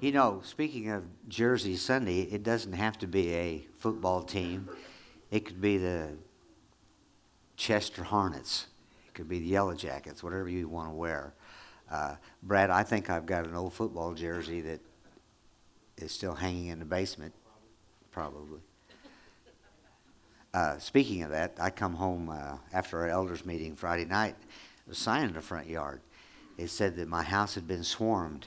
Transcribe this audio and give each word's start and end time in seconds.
You 0.00 0.12
know, 0.12 0.40
speaking 0.42 0.88
of 0.88 1.04
Jersey 1.28 1.76
Sunday, 1.76 2.22
it 2.22 2.42
doesn't 2.42 2.72
have 2.72 2.96
to 3.00 3.06
be 3.06 3.34
a 3.34 3.66
football 3.76 4.22
team. 4.22 4.66
It 5.30 5.44
could 5.44 5.60
be 5.60 5.76
the 5.76 6.12
Chester 7.58 8.02
Hornets. 8.02 8.68
It 9.06 9.12
could 9.12 9.28
be 9.28 9.40
the 9.40 9.46
Yellow 9.46 9.74
Jackets, 9.74 10.22
whatever 10.22 10.48
you 10.48 10.68
want 10.68 10.88
to 10.88 10.94
wear. 10.94 11.34
Uh, 11.90 12.14
Brad, 12.42 12.70
I 12.70 12.82
think 12.82 13.10
I've 13.10 13.26
got 13.26 13.44
an 13.44 13.54
old 13.54 13.74
football 13.74 14.14
jersey 14.14 14.62
that 14.62 14.80
is 15.98 16.12
still 16.12 16.34
hanging 16.34 16.68
in 16.68 16.78
the 16.78 16.86
basement, 16.86 17.34
probably. 18.10 18.60
Uh, 20.54 20.78
speaking 20.78 21.24
of 21.24 21.30
that, 21.30 21.58
I 21.60 21.68
come 21.68 21.92
home 21.92 22.30
uh, 22.30 22.56
after 22.72 23.00
our 23.00 23.08
elders 23.08 23.44
meeting 23.44 23.76
Friday 23.76 24.06
night. 24.06 24.36
A 24.90 24.94
sign 24.94 25.24
in 25.24 25.34
the 25.34 25.42
front 25.42 25.66
yard. 25.66 26.00
It 26.56 26.68
said 26.68 26.96
that 26.96 27.06
my 27.06 27.22
house 27.22 27.54
had 27.54 27.68
been 27.68 27.84
swarmed. 27.84 28.46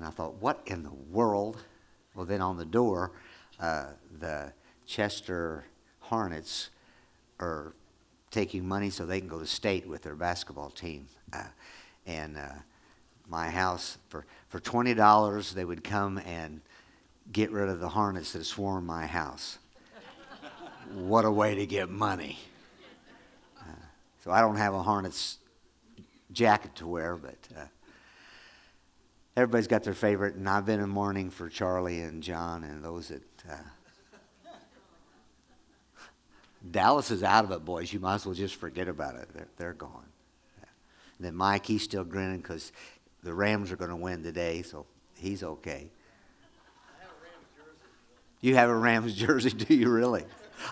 And 0.00 0.08
I 0.08 0.10
thought, 0.10 0.34
what 0.40 0.62
in 0.64 0.82
the 0.82 0.94
world? 1.10 1.58
Well, 2.14 2.24
then 2.24 2.40
on 2.40 2.56
the 2.56 2.64
door, 2.64 3.12
uh, 3.60 3.88
the 4.18 4.50
Chester 4.86 5.64
Hornets 6.00 6.70
are 7.38 7.74
taking 8.30 8.66
money 8.66 8.88
so 8.88 9.04
they 9.04 9.20
can 9.20 9.28
go 9.28 9.38
to 9.38 9.46
state 9.46 9.86
with 9.86 10.00
their 10.00 10.14
basketball 10.14 10.70
team. 10.70 11.06
Uh, 11.34 11.44
and 12.06 12.38
uh, 12.38 12.48
my 13.28 13.50
house, 13.50 13.98
for, 14.08 14.24
for 14.48 14.58
$20, 14.58 15.52
they 15.52 15.66
would 15.66 15.84
come 15.84 16.16
and 16.18 16.62
get 17.30 17.50
rid 17.50 17.68
of 17.68 17.80
the 17.80 17.90
hornets 17.90 18.32
that 18.32 18.44
swarm 18.44 18.86
my 18.86 19.06
house 19.06 19.58
what 20.94 21.24
a 21.24 21.30
way 21.30 21.54
to 21.54 21.66
get 21.66 21.88
money. 21.90 22.38
Uh, 23.60 23.64
so 24.24 24.30
I 24.30 24.40
don't 24.40 24.56
have 24.56 24.74
a 24.74 24.82
Hornets 24.82 25.38
jacket 26.32 26.74
to 26.76 26.86
wear, 26.86 27.16
but 27.16 27.36
uh, 27.56 27.64
everybody's 29.36 29.66
got 29.66 29.84
their 29.84 29.94
favorite, 29.94 30.34
and 30.34 30.48
I've 30.48 30.66
been 30.66 30.80
in 30.80 30.88
mourning 30.88 31.30
for 31.30 31.48
Charlie 31.48 32.00
and 32.00 32.22
John 32.22 32.64
and 32.64 32.84
those 32.84 33.08
that. 33.08 33.22
Uh, 33.48 33.56
Dallas 36.70 37.10
is 37.10 37.22
out 37.22 37.44
of 37.44 37.52
it, 37.52 37.64
boys. 37.64 37.92
You 37.92 38.00
might 38.00 38.16
as 38.16 38.26
well 38.26 38.34
just 38.34 38.56
forget 38.56 38.88
about 38.88 39.16
it. 39.16 39.28
They're, 39.32 39.48
they're 39.56 39.72
gone. 39.72 40.04
And 41.20 41.26
then 41.26 41.34
Mike, 41.34 41.66
he's 41.66 41.82
still 41.82 42.04
grinning 42.04 42.38
because 42.38 42.72
the 43.22 43.34
Rams 43.34 43.70
are 43.70 43.76
going 43.76 43.90
to 43.90 43.96
win 43.96 44.22
today, 44.22 44.62
so 44.62 44.86
he's 45.18 45.42
okay. 45.42 45.90
You 48.40 48.54
have 48.54 48.70
a 48.70 48.74
Rams 48.74 49.14
jersey, 49.14 49.50
do 49.56 49.74
you 49.74 49.90
really? 49.90 50.24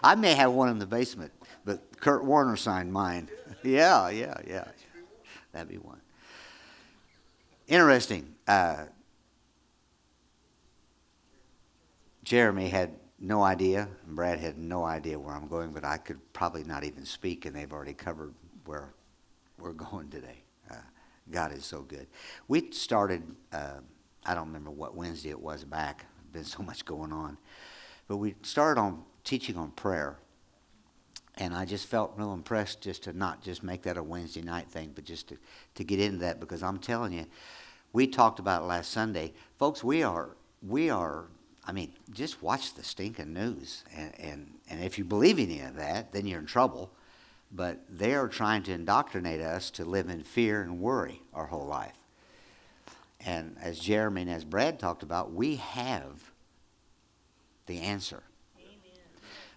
I 0.03 0.15
may 0.15 0.33
have 0.33 0.53
one 0.53 0.71
in 0.71 0.79
the 0.79 0.87
basement, 0.87 1.33
but 1.67 2.01
Kurt 2.01 2.25
Warner 2.25 2.57
signed 2.57 2.91
mine. 2.91 3.29
yeah, 3.63 4.09
yeah, 4.09 4.35
yeah. 4.47 4.65
That'd 5.53 5.69
be 5.69 5.77
one. 5.77 6.01
Interesting. 7.69 8.35
Uh, 8.47 8.87
Jeremy 12.25 12.69
had 12.69 12.93
no 13.21 13.43
idea, 13.43 13.89
and 14.07 14.17
Brad 14.17 14.39
had 14.39 14.57
no 14.57 14.85
idea 14.85 15.19
where 15.19 15.35
I'm 15.35 15.49
going, 15.49 15.73
but 15.73 15.85
I 15.85 15.99
could 15.99 16.19
probably 16.33 16.65
not 16.65 16.83
even 16.83 17.05
speak, 17.05 17.45
and 17.45 17.55
they've 17.55 17.73
already 17.73 17.93
covered 17.93 18.33
where 18.65 18.95
we're 19.59 19.73
going 19.91 20.09
today. 20.09 20.43
Uh, 20.71 20.77
God 21.31 21.53
is 21.53 21.67
so 21.67 21.83
good. 21.83 22.07
We 22.49 22.71
started, 22.71 23.23
uh, 23.53 23.81
I 24.25 24.35
don't 24.35 24.47
remember 24.47 24.71
what 24.71 24.95
Wednesday 24.95 25.31
it 25.31 25.41
was 25.41 25.65
back, 25.65 26.07
been 26.33 26.45
so 26.45 26.63
much 26.63 26.87
going 26.87 27.13
on, 27.13 27.37
but 28.09 28.17
we 28.17 28.35
started 28.43 28.81
on 28.81 29.03
teaching 29.25 29.59
on 29.59 29.73
prayer. 29.73 30.17
And 31.41 31.55
I 31.55 31.67
just 31.67 31.87
felt 31.87 32.15
real 32.17 32.33
impressed 32.33 32.81
just 32.81 33.05
to 33.05 33.13
not 33.13 33.43
just 33.43 33.63
make 33.63 33.83
that 33.83 33.97
a 33.97 34.03
Wednesday 34.03 34.43
night 34.43 34.69
thing, 34.69 34.91
but 34.93 35.05
just 35.05 35.29
to, 35.29 35.39
to 35.77 35.85
get 35.85 36.01
into 36.01 36.19
that 36.19 36.41
because 36.41 36.65
I'm 36.65 36.79
telling 36.79 37.13
you, 37.13 37.27
we 37.93 38.07
talked 38.07 38.39
about 38.39 38.63
it 38.63 38.67
last 38.67 38.91
Sunday. 38.91 39.33
Folks, 39.59 39.83
we 39.83 40.03
are, 40.03 40.31
we 40.67 40.91
are, 40.91 41.25
I 41.67 41.73
mean, 41.73 41.93
just 42.13 42.43
watch 42.43 42.75
the 42.75 42.85
stinking 42.85 43.33
news. 43.33 43.85
And, 43.95 44.13
and, 44.19 44.55
and 44.69 44.83
if 44.83 44.99
you 44.99 45.05
believe 45.05 45.39
any 45.39 45.61
of 45.61 45.77
that, 45.77 46.13
then 46.13 46.27
you're 46.27 46.41
in 46.41 46.47
trouble. 46.47 46.91
But 47.51 47.81
they 47.89 48.15
are 48.15 48.29
trying 48.29 48.63
to 48.65 48.73
indoctrinate 48.73 49.41
us 49.41 49.71
to 49.71 49.85
live 49.85 50.09
in 50.09 50.23
fear 50.23 50.63
and 50.63 50.81
worry 50.81 51.23
our 51.33 51.47
whole 51.47 51.67
life. 51.67 51.97
And 53.25 53.57
as 53.61 53.79
Jeremy 53.79 54.23
and 54.23 54.31
as 54.31 54.45
Brad 54.45 54.79
talked 54.79 55.03
about, 55.03 55.33
we 55.33 55.57
have 55.57 56.31
the 57.67 57.81
answer. 57.81 58.23
Amen. 58.59 59.01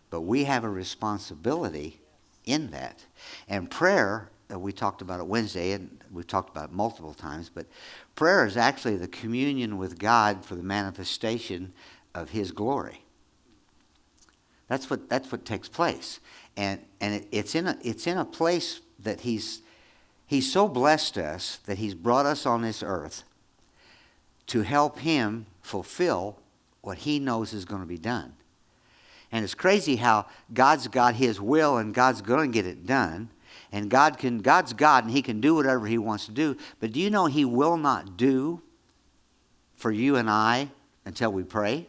But 0.10 0.22
we 0.22 0.46
have 0.46 0.64
a 0.64 0.70
responsibility 0.70 2.00
in 2.46 2.72
that. 2.72 3.06
And 3.48 3.70
prayer, 3.70 4.30
uh, 4.52 4.60
we 4.60 4.72
talked 4.72 5.02
about 5.02 5.20
it 5.20 5.28
Wednesday, 5.28 5.72
and 5.72 6.04
we've 6.12 6.28
talked 6.28 6.50
about 6.50 6.70
it 6.70 6.74
multiple 6.74 7.14
times, 7.14 7.50
but 7.50 7.66
prayer 8.16 8.46
is 8.46 8.58
actually 8.58 8.98
the 8.98 9.08
communion 9.08 9.78
with 9.78 10.00
God 10.00 10.44
for 10.44 10.56
the 10.56 10.64
manifestation 10.64 11.74
of 12.14 12.32
His 12.32 12.52
glory. 12.52 13.04
That's 14.68 14.90
what, 14.90 15.10
that's 15.10 15.32
what 15.32 15.46
takes 15.46 15.68
place. 15.68 16.20
And, 16.56 16.80
and 17.00 17.16
it, 17.16 17.28
it's, 17.32 17.56
in 17.56 17.68
a, 17.68 17.78
it's 17.82 18.08
in 18.08 18.18
a 18.18 18.26
place 18.26 18.82
that 19.00 19.22
he's, 19.22 19.62
he's 20.26 20.52
so 20.52 20.68
blessed 20.68 21.18
us 21.18 21.58
that 21.66 21.78
He's 21.78 21.94
brought 21.94 22.26
us 22.26 22.46
on 22.46 22.62
this 22.62 22.84
earth 22.84 23.24
to 24.48 24.62
help 24.62 25.00
Him 25.00 25.46
fulfill 25.62 26.40
what 26.82 27.00
He 27.00 27.20
knows 27.20 27.54
is 27.54 27.66
going 27.66 27.82
to 27.82 27.88
be 27.88 27.98
done. 27.98 28.34
And 29.32 29.44
it's 29.44 29.56
crazy 29.56 29.96
how 29.96 30.26
God's 30.54 30.88
got 30.88 31.16
his 31.16 31.40
will 31.40 31.78
and 31.78 31.94
God's 31.94 32.22
going 32.22 32.52
to 32.52 32.54
get 32.54 32.66
it 32.66 32.86
done. 32.86 33.30
And 33.72 33.90
God 33.90 34.18
can 34.18 34.40
God's 34.40 34.74
God 34.74 35.06
and 35.06 35.14
he 35.14 35.22
can 35.22 35.40
do 35.40 35.56
whatever 35.56 35.88
he 35.88 35.98
wants 35.98 36.26
to 36.26 36.32
do. 36.32 36.58
But 36.80 36.92
do 36.92 37.00
you 37.00 37.10
know 37.10 37.28
he 37.28 37.46
will 37.46 37.78
not 37.78 38.18
do 38.18 38.62
for 39.76 39.92
you 39.92 40.18
and 40.18 40.30
I 40.30 40.70
until 41.06 41.32
we 41.32 41.44
pray? 41.44 41.88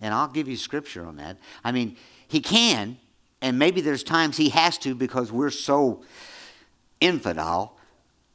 And 0.00 0.14
I'll 0.14 0.28
give 0.28 0.48
you 0.48 0.56
scripture 0.56 1.04
on 1.06 1.16
that. 1.16 1.36
I 1.64 1.72
mean, 1.72 1.96
he 2.28 2.40
can, 2.40 2.98
and 3.42 3.58
maybe 3.58 3.80
there's 3.80 4.02
times 4.02 4.36
he 4.36 4.50
has 4.50 4.78
to 4.78 4.94
because 4.94 5.30
we're 5.32 5.50
so 5.50 6.02
infidel. 7.00 7.76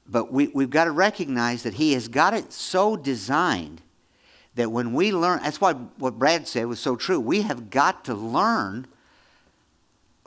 But 0.08 0.32
we, 0.32 0.48
we've 0.50 0.70
got 0.70 0.86
to 0.86 0.92
recognize 0.92 1.64
that 1.64 1.76
he 1.76 1.94
has 1.94 2.08
got 2.08 2.34
it 2.34 2.54
so 2.54 2.96
designed 2.96 3.82
that 4.56 4.72
when 4.72 4.94
we 4.94 5.12
learn, 5.12 5.42
that's 5.42 5.60
why 5.60 5.74
what 5.74 6.20
Brad 6.20 6.48
said 6.48 6.68
was 6.68 6.80
so 6.80 6.96
true. 6.96 7.20
We 7.20 7.42
have 7.42 7.70
got 7.70 8.06
to 8.06 8.14
learn 8.14 8.88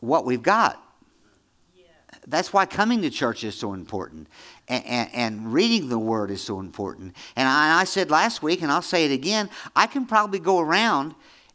what 0.01 0.25
we've 0.25 0.43
got. 0.43 0.83
That's 2.29 2.53
why 2.53 2.67
coming 2.67 3.03
to 3.03 3.11
church 3.11 3.45
is 3.45 3.55
so 3.55 3.73
important. 3.73 4.29
And, 4.69 4.85
and, 4.85 5.11
and 5.13 5.53
reading 5.53 5.89
the 5.89 5.99
Word 5.99 6.31
is 6.31 6.43
so 6.43 6.61
important. 6.61 7.17
And 7.37 7.49
I, 7.49 7.81
I 7.81 7.85
said 7.85 8.11
last 8.11 8.43
week, 8.43 8.63
and 8.63 8.71
I'll 8.71 8.83
say 8.83 9.05
it 9.05 9.13
again 9.13 9.51
I 9.75 9.87
can 9.87 10.07
probably 10.07 10.39
go 10.39 10.61
around 10.61 11.15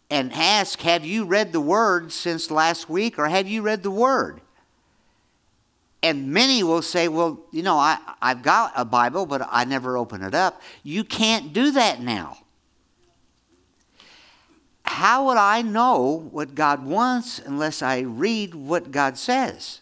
and 0.10 0.34
ask, 0.34 0.80
Have 0.82 1.06
you 1.06 1.26
read 1.26 1.54
the 1.54 1.62
Word 1.62 2.12
since 2.12 2.52
last 2.52 2.90
week, 2.90 3.18
or 3.18 3.28
have 3.28 3.48
you 3.48 3.62
read 3.62 3.84
the 3.84 3.92
Word? 3.92 4.42
And 6.02 6.34
many 6.34 6.64
will 6.64 6.82
say, 6.82 7.08
Well, 7.08 7.40
you 7.52 7.64
know, 7.64 7.78
I, 7.78 7.98
I've 8.22 8.44
got 8.44 8.74
a 8.76 8.86
Bible, 8.86 9.26
but 9.26 9.48
I 9.50 9.66
never 9.66 9.98
open 9.98 10.24
it 10.24 10.34
up. 10.34 10.62
You 10.84 11.04
can't 11.04 11.54
do 11.54 11.72
that 11.72 12.02
now 12.02 12.38
how 14.94 15.26
would 15.26 15.38
I 15.38 15.62
know 15.62 16.30
what 16.32 16.56
God 16.56 16.86
wants 16.86 17.40
unless 17.40 17.82
I 17.82 18.02
read 18.02 18.54
what 18.54 18.92
God 18.92 19.18
says? 19.18 19.82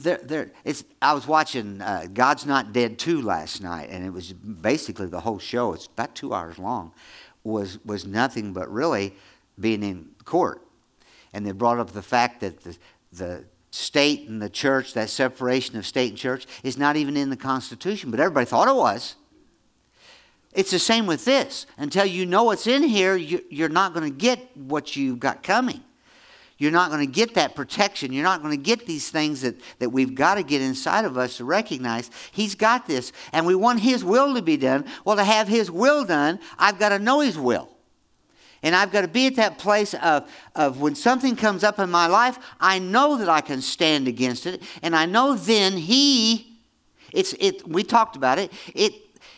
There, 0.00 0.20
there, 0.22 0.52
it's, 0.64 0.84
I 1.02 1.12
was 1.12 1.26
watching 1.26 1.82
uh, 1.82 2.06
God's 2.12 2.46
Not 2.46 2.72
Dead 2.72 3.00
2 3.00 3.20
last 3.20 3.60
night, 3.60 3.88
and 3.90 4.06
it 4.06 4.10
was 4.10 4.32
basically 4.32 5.06
the 5.06 5.20
whole 5.20 5.40
show, 5.40 5.72
it's 5.72 5.86
about 5.86 6.14
two 6.14 6.32
hours 6.32 6.56
long, 6.56 6.92
was, 7.42 7.84
was 7.84 8.06
nothing 8.06 8.52
but 8.52 8.72
really 8.72 9.12
being 9.58 9.82
in 9.82 10.10
court. 10.24 10.62
And 11.32 11.44
they 11.44 11.50
brought 11.50 11.80
up 11.80 11.90
the 11.90 12.02
fact 12.02 12.40
that 12.40 12.60
the, 12.60 12.76
the 13.12 13.44
state 13.72 14.28
and 14.28 14.40
the 14.40 14.48
church, 14.48 14.94
that 14.94 15.10
separation 15.10 15.76
of 15.76 15.84
state 15.84 16.10
and 16.10 16.18
church, 16.18 16.46
is 16.62 16.78
not 16.78 16.94
even 16.94 17.16
in 17.16 17.28
the 17.28 17.36
Constitution, 17.36 18.12
but 18.12 18.20
everybody 18.20 18.46
thought 18.46 18.68
it 18.68 18.76
was. 18.76 19.16
It's 20.52 20.70
the 20.70 20.78
same 20.78 21.06
with 21.06 21.24
this. 21.24 21.66
Until 21.76 22.06
you 22.06 22.24
know 22.24 22.44
what's 22.44 22.68
in 22.68 22.84
here, 22.84 23.16
you're 23.16 23.68
not 23.68 23.94
going 23.94 24.08
to 24.08 24.16
get 24.16 24.56
what 24.56 24.94
you've 24.94 25.18
got 25.18 25.42
coming. 25.42 25.82
You're 26.58 26.72
not 26.72 26.90
going 26.90 27.06
to 27.06 27.12
get 27.12 27.34
that 27.34 27.54
protection. 27.54 28.12
You're 28.12 28.24
not 28.24 28.42
going 28.42 28.56
to 28.56 28.62
get 28.62 28.84
these 28.84 29.10
things 29.10 29.42
that, 29.42 29.54
that 29.78 29.90
we've 29.90 30.14
got 30.14 30.34
to 30.34 30.42
get 30.42 30.60
inside 30.60 31.04
of 31.04 31.16
us 31.16 31.36
to 31.36 31.44
recognize 31.44 32.10
He's 32.32 32.56
got 32.56 32.86
this. 32.86 33.12
And 33.32 33.46
we 33.46 33.54
want 33.54 33.80
His 33.80 34.04
will 34.04 34.34
to 34.34 34.42
be 34.42 34.56
done. 34.56 34.84
Well, 35.04 35.16
to 35.16 35.24
have 35.24 35.46
His 35.46 35.70
will 35.70 36.04
done, 36.04 36.40
I've 36.58 36.80
got 36.80 36.88
to 36.88 36.98
know 36.98 37.20
His 37.20 37.38
will. 37.38 37.70
And 38.60 38.74
I've 38.74 38.90
got 38.90 39.02
to 39.02 39.08
be 39.08 39.28
at 39.28 39.36
that 39.36 39.58
place 39.58 39.94
of, 39.94 40.28
of 40.56 40.80
when 40.80 40.96
something 40.96 41.36
comes 41.36 41.62
up 41.62 41.78
in 41.78 41.90
my 41.90 42.08
life, 42.08 42.40
I 42.58 42.80
know 42.80 43.16
that 43.18 43.28
I 43.28 43.40
can 43.40 43.62
stand 43.62 44.08
against 44.08 44.44
it. 44.44 44.60
And 44.82 44.96
I 44.96 45.06
know 45.06 45.36
then 45.36 45.76
He, 45.76 46.58
it's, 47.12 47.34
it, 47.34 47.68
we 47.68 47.84
talked 47.84 48.16
about 48.16 48.40
it, 48.40 48.52
it 48.74 48.94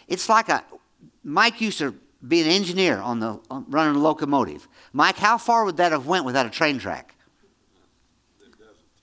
it's 0.08 0.30
like 0.30 0.48
a, 0.48 0.64
Mike 1.22 1.60
used 1.60 1.78
to 1.80 1.94
be 2.26 2.40
an 2.42 2.48
engineer 2.48 2.98
on 2.98 3.20
the 3.20 3.40
on 3.50 3.66
running 3.68 3.96
a 3.96 3.98
locomotive. 3.98 4.68
Mike, 4.92 5.16
how 5.16 5.38
far 5.38 5.64
would 5.64 5.78
that 5.78 5.92
have 5.92 6.06
went 6.06 6.24
without 6.24 6.46
a 6.46 6.50
train 6.50 6.78
track? 6.78 7.14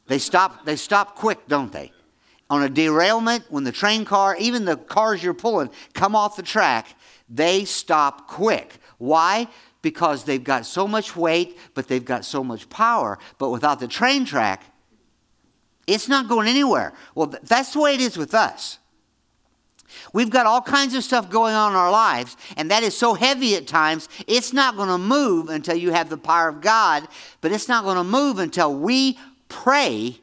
They 0.08 0.20
stop. 0.20 0.66
They 0.66 0.76
stop 0.76 1.16
quick, 1.16 1.48
don't 1.48 1.72
they? 1.72 1.92
on 2.50 2.64
a 2.64 2.70
derailment, 2.70 3.46
when 3.50 3.64
the 3.64 3.72
train 3.72 4.06
car, 4.06 4.36
even 4.40 4.66
the 4.66 4.78
cars 4.78 5.22
you're 5.24 5.34
pulling, 5.34 5.70
come 5.94 6.16
off 6.16 6.36
the 6.36 6.44
track, 6.44 6.96
they 7.30 7.66
stop 7.66 8.28
quick. 8.28 8.78
Why? 8.98 9.48
Because 9.82 10.24
they've 10.24 10.44
got 10.44 10.66
so 10.66 10.88
much 10.88 11.16
weight, 11.16 11.58
but 11.74 11.88
they've 11.88 12.04
got 12.04 12.24
so 12.26 12.44
much 12.44 12.70
power. 12.70 13.20
But 13.38 13.50
without 13.50 13.80
the 13.80 13.88
train 13.88 14.26
track, 14.26 14.64
it's 15.86 16.08
not 16.08 16.28
going 16.28 16.48
anywhere. 16.48 16.94
Well, 17.16 17.34
that's 17.44 17.74
the 17.74 17.80
way 17.80 17.96
it 17.96 18.02
is 18.02 18.18
with 18.18 18.34
us. 18.34 18.80
We've 20.14 20.30
got 20.30 20.46
all 20.46 20.62
kinds 20.62 20.94
of 20.94 21.04
stuff 21.04 21.30
going 21.30 21.54
on 21.54 21.72
in 21.72 21.78
our 21.78 21.92
lives, 21.92 22.38
and 22.56 22.72
that 22.72 22.84
is 22.84 22.98
so 22.98 23.14
heavy 23.14 23.56
at 23.56 23.68
times, 23.68 24.10
it's 24.28 24.54
not 24.54 24.76
going 24.76 24.90
to 24.90 24.98
move 24.98 25.50
until 25.50 25.76
you 25.76 25.92
have 25.92 26.10
the 26.10 26.18
power 26.18 26.50
of 26.50 26.62
God, 26.62 27.08
but 27.42 27.52
it's 27.52 27.68
not 27.68 27.84
going 27.84 27.98
to 27.98 28.04
move 28.04 28.40
until 28.40 28.74
we 28.74 29.18
pray 29.50 30.20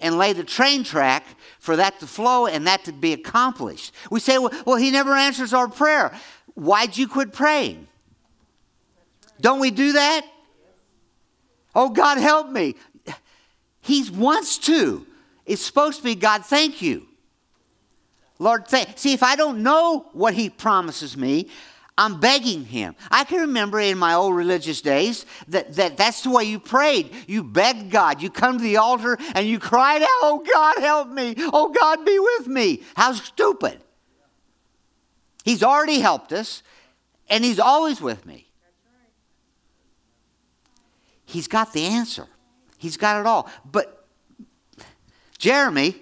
and 0.00 0.18
lay 0.18 0.32
the 0.32 0.44
train 0.44 0.82
track 0.84 1.24
for 1.58 1.76
that 1.76 2.00
to 2.00 2.06
flow 2.06 2.46
and 2.46 2.66
that 2.66 2.84
to 2.84 2.92
be 2.92 3.12
accomplished. 3.12 3.94
We 4.10 4.20
say, 4.20 4.38
well, 4.38 4.52
well 4.66 4.76
he 4.76 4.90
never 4.90 5.14
answers 5.14 5.54
our 5.54 5.68
prayer. 5.68 6.12
Why'd 6.54 6.96
you 6.96 7.06
quit 7.08 7.32
praying? 7.32 7.86
Don't 9.40 9.60
we 9.60 9.70
do 9.70 9.92
that? 9.92 10.26
Oh, 11.74 11.88
God, 11.88 12.18
help 12.18 12.50
me. 12.50 12.74
He 13.80 14.08
wants 14.10 14.58
to. 14.58 15.06
It's 15.46 15.62
supposed 15.62 15.98
to 15.98 16.04
be, 16.04 16.14
God, 16.14 16.44
thank 16.44 16.82
you. 16.82 17.06
Lord, 18.42 18.66
thank. 18.66 18.98
See, 18.98 19.12
if 19.12 19.22
I 19.22 19.36
don't 19.36 19.62
know 19.62 20.06
what 20.12 20.34
He 20.34 20.50
promises 20.50 21.16
me, 21.16 21.48
I'm 21.96 22.20
begging 22.20 22.64
him. 22.64 22.96
I 23.10 23.24
can 23.24 23.42
remember 23.42 23.78
in 23.78 23.98
my 23.98 24.14
old 24.14 24.34
religious 24.34 24.80
days 24.80 25.26
that, 25.48 25.74
that 25.74 25.98
that's 25.98 26.22
the 26.22 26.30
way 26.30 26.44
you 26.44 26.58
prayed. 26.58 27.10
You 27.26 27.44
begged 27.44 27.90
God. 27.90 28.22
You 28.22 28.30
come 28.30 28.56
to 28.56 28.62
the 28.62 28.78
altar 28.78 29.18
and 29.34 29.46
you 29.46 29.58
cried 29.58 30.02
out, 30.02 30.08
Oh 30.22 30.42
God, 30.52 30.78
help 30.78 31.10
me. 31.10 31.34
Oh 31.38 31.68
God, 31.68 32.04
be 32.04 32.18
with 32.18 32.48
me. 32.48 32.82
How 32.96 33.12
stupid. 33.12 33.78
He's 35.44 35.62
already 35.62 36.00
helped 36.00 36.32
us 36.32 36.62
and 37.28 37.44
He's 37.44 37.60
always 37.60 38.00
with 38.00 38.24
me. 38.24 38.48
He's 41.26 41.46
got 41.46 41.72
the 41.72 41.84
answer, 41.84 42.26
He's 42.78 42.96
got 42.96 43.20
it 43.20 43.26
all. 43.26 43.50
But 43.70 44.06
Jeremy, 45.38 45.94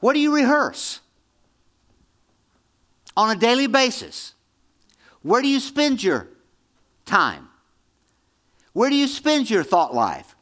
what 0.00 0.14
do 0.14 0.18
you 0.18 0.34
rehearse? 0.34 1.00
on 3.16 3.30
a 3.30 3.38
daily 3.38 3.66
basis? 3.66 4.34
Where 5.22 5.42
do 5.42 5.48
you 5.48 5.60
spend 5.60 6.02
your 6.02 6.28
time? 7.04 7.48
Where 8.72 8.88
do 8.88 8.96
you 8.96 9.08
spend 9.08 9.50
your 9.50 9.62
thought 9.62 9.94
life? 9.94 10.34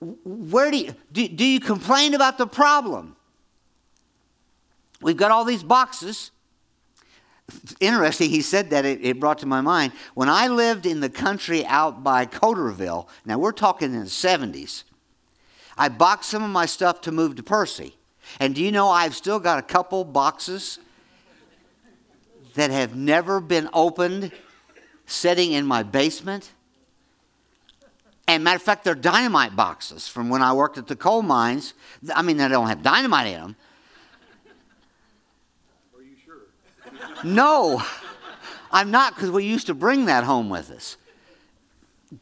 Where 0.00 0.70
do 0.70 0.78
you, 0.78 0.94
do, 1.12 1.28
do 1.28 1.44
you 1.44 1.60
complain 1.60 2.14
about 2.14 2.38
the 2.38 2.46
problem? 2.46 3.16
We've 5.02 5.16
got 5.16 5.30
all 5.30 5.44
these 5.44 5.62
boxes. 5.62 6.30
Interesting, 7.80 8.30
he 8.30 8.40
said 8.40 8.70
that, 8.70 8.86
it, 8.86 9.04
it 9.04 9.20
brought 9.20 9.38
to 9.40 9.46
my 9.46 9.60
mind. 9.60 9.92
When 10.14 10.28
I 10.30 10.46
lived 10.46 10.86
in 10.86 11.00
the 11.00 11.10
country 11.10 11.66
out 11.66 12.02
by 12.02 12.24
Coulterville, 12.24 13.08
now 13.26 13.38
we're 13.38 13.52
talking 13.52 13.92
in 13.92 14.00
the 14.00 14.06
70s, 14.06 14.84
I 15.76 15.88
boxed 15.88 16.30
some 16.30 16.42
of 16.42 16.50
my 16.50 16.64
stuff 16.64 17.00
to 17.02 17.12
move 17.12 17.34
to 17.36 17.42
Percy. 17.42 17.96
And 18.38 18.54
do 18.54 18.62
you 18.62 18.70
know 18.70 18.88
I've 18.88 19.14
still 19.14 19.38
got 19.38 19.58
a 19.58 19.62
couple 19.62 20.04
boxes 20.04 20.78
that 22.54 22.70
have 22.70 22.94
never 22.94 23.40
been 23.40 23.68
opened 23.72 24.32
sitting 25.06 25.52
in 25.52 25.66
my 25.66 25.82
basement. 25.82 26.52
And 28.28 28.44
matter 28.44 28.56
of 28.56 28.62
fact, 28.62 28.84
they're 28.84 28.94
dynamite 28.94 29.56
boxes 29.56 30.06
from 30.06 30.28
when 30.28 30.40
I 30.40 30.52
worked 30.52 30.78
at 30.78 30.86
the 30.86 30.96
coal 30.96 31.22
mines. 31.22 31.74
I 32.14 32.22
mean, 32.22 32.36
they 32.36 32.48
don't 32.48 32.68
have 32.68 32.82
dynamite 32.82 33.26
in 33.26 33.40
them. 33.40 33.56
Are 35.96 36.02
you 36.02 36.16
sure? 36.24 37.24
no, 37.24 37.82
I'm 38.70 38.90
not 38.90 39.14
because 39.14 39.30
we 39.30 39.44
used 39.44 39.66
to 39.66 39.74
bring 39.74 40.04
that 40.04 40.24
home 40.24 40.48
with 40.48 40.70
us. 40.70 40.96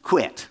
Quit. 0.02 0.48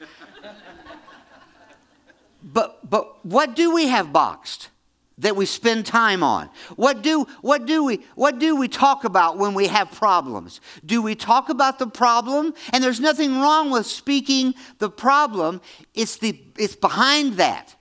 but, 2.44 2.88
but 2.88 3.26
what 3.26 3.56
do 3.56 3.74
we 3.74 3.88
have 3.88 4.14
boxed? 4.14 4.70
That 5.20 5.36
we 5.36 5.46
spend 5.46 5.86
time 5.86 6.24
on? 6.24 6.50
What 6.76 7.02
do, 7.02 7.26
what, 7.42 7.66
do 7.66 7.84
we, 7.84 8.06
what 8.16 8.40
do 8.40 8.56
we 8.56 8.68
talk 8.68 9.04
about 9.04 9.38
when 9.38 9.54
we 9.54 9.68
have 9.68 9.92
problems? 9.92 10.62
Do 10.86 11.02
we 11.02 11.16
talk 11.16 11.50
about 11.50 11.80
the 11.80 11.88
problem? 11.88 12.54
And 12.72 12.84
there's 12.84 13.00
nothing 13.00 13.40
wrong 13.40 13.72
with 13.72 13.88
speaking 13.88 14.54
the 14.78 14.90
problem, 14.90 15.62
it's, 15.94 16.18
the, 16.18 16.40
it's 16.58 16.76
behind 16.76 17.34
that. 17.34 17.76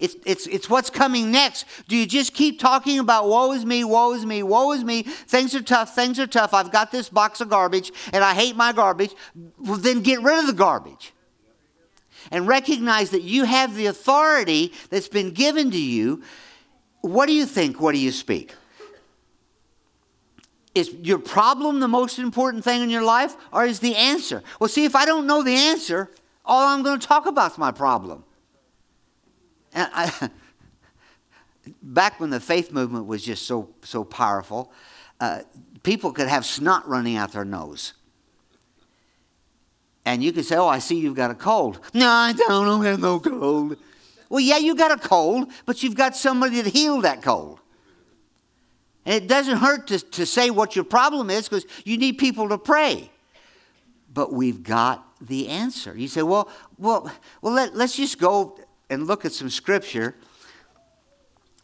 It's, 0.00 0.16
it's, 0.24 0.46
it's 0.46 0.68
what's 0.70 0.88
coming 0.88 1.30
next. 1.30 1.66
Do 1.86 1.94
you 1.94 2.06
just 2.06 2.32
keep 2.32 2.58
talking 2.58 2.98
about 2.98 3.28
woe 3.28 3.52
is 3.52 3.66
me, 3.66 3.84
woe 3.84 4.14
is 4.14 4.24
me, 4.24 4.42
woe 4.42 4.72
is 4.72 4.82
me, 4.82 5.02
things 5.02 5.54
are 5.54 5.62
tough, 5.62 5.94
things 5.94 6.18
are 6.18 6.26
tough, 6.26 6.54
I've 6.54 6.72
got 6.72 6.90
this 6.90 7.10
box 7.10 7.40
of 7.42 7.50
garbage 7.50 7.92
and 8.12 8.24
I 8.24 8.34
hate 8.34 8.56
my 8.56 8.72
garbage? 8.72 9.14
Well, 9.58 9.76
then 9.76 10.00
get 10.00 10.22
rid 10.22 10.38
of 10.38 10.46
the 10.46 10.54
garbage 10.54 11.12
and 12.30 12.46
recognize 12.46 13.10
that 13.10 13.22
you 13.22 13.44
have 13.44 13.74
the 13.74 13.86
authority 13.86 14.72
that's 14.88 15.08
been 15.08 15.32
given 15.32 15.70
to 15.70 15.80
you, 15.80 16.22
what 17.00 17.26
do 17.26 17.32
you 17.32 17.46
think? 17.46 17.80
What 17.80 17.92
do 17.92 17.98
you 17.98 18.12
speak? 18.12 18.54
Is 20.74 20.94
your 21.02 21.18
problem 21.18 21.80
the 21.80 21.88
most 21.88 22.18
important 22.18 22.62
thing 22.62 22.82
in 22.82 22.90
your 22.90 23.02
life, 23.02 23.36
or 23.52 23.64
is 23.64 23.80
the 23.80 23.96
answer? 23.96 24.42
Well, 24.60 24.68
see, 24.68 24.84
if 24.84 24.94
I 24.94 25.04
don't 25.04 25.26
know 25.26 25.42
the 25.42 25.54
answer, 25.54 26.10
all 26.44 26.68
I'm 26.68 26.82
going 26.82 27.00
to 27.00 27.06
talk 27.06 27.26
about 27.26 27.52
is 27.52 27.58
my 27.58 27.72
problem. 27.72 28.24
And 29.72 29.90
I, 29.92 30.30
back 31.82 32.20
when 32.20 32.30
the 32.30 32.40
faith 32.40 32.72
movement 32.72 33.06
was 33.06 33.24
just 33.24 33.46
so 33.46 33.70
so 33.82 34.04
powerful, 34.04 34.72
uh, 35.18 35.40
people 35.82 36.12
could 36.12 36.28
have 36.28 36.46
snot 36.46 36.88
running 36.88 37.16
out 37.16 37.32
their 37.32 37.44
nose. 37.44 37.94
And 40.10 40.24
you 40.24 40.32
can 40.32 40.42
say, 40.42 40.56
Oh, 40.56 40.66
I 40.66 40.80
see 40.80 40.98
you've 40.98 41.14
got 41.14 41.30
a 41.30 41.36
cold. 41.36 41.78
No, 41.94 42.08
I 42.08 42.32
don't, 42.32 42.50
I 42.50 42.64
don't 42.64 42.84
have 42.84 42.98
no 42.98 43.20
cold. 43.20 43.76
Well, 44.28 44.40
yeah, 44.40 44.58
you 44.58 44.74
got 44.74 44.90
a 44.90 44.96
cold, 44.96 45.52
but 45.66 45.84
you've 45.84 45.94
got 45.94 46.16
somebody 46.16 46.60
to 46.64 46.68
heal 46.68 47.00
that 47.02 47.22
cold. 47.22 47.60
And 49.06 49.14
it 49.14 49.28
doesn't 49.28 49.58
hurt 49.58 49.86
to, 49.86 50.00
to 50.00 50.26
say 50.26 50.50
what 50.50 50.74
your 50.74 50.84
problem 50.84 51.30
is 51.30 51.48
because 51.48 51.64
you 51.84 51.96
need 51.96 52.18
people 52.18 52.48
to 52.48 52.58
pray. 52.58 53.08
But 54.12 54.32
we've 54.32 54.64
got 54.64 55.06
the 55.20 55.46
answer. 55.46 55.96
You 55.96 56.08
say, 56.08 56.22
well, 56.22 56.50
well, 56.76 57.10
well 57.40 57.52
let, 57.52 57.76
let's 57.76 57.94
just 57.94 58.18
go 58.18 58.58
and 58.88 59.06
look 59.06 59.24
at 59.24 59.30
some 59.30 59.48
scripture. 59.48 60.16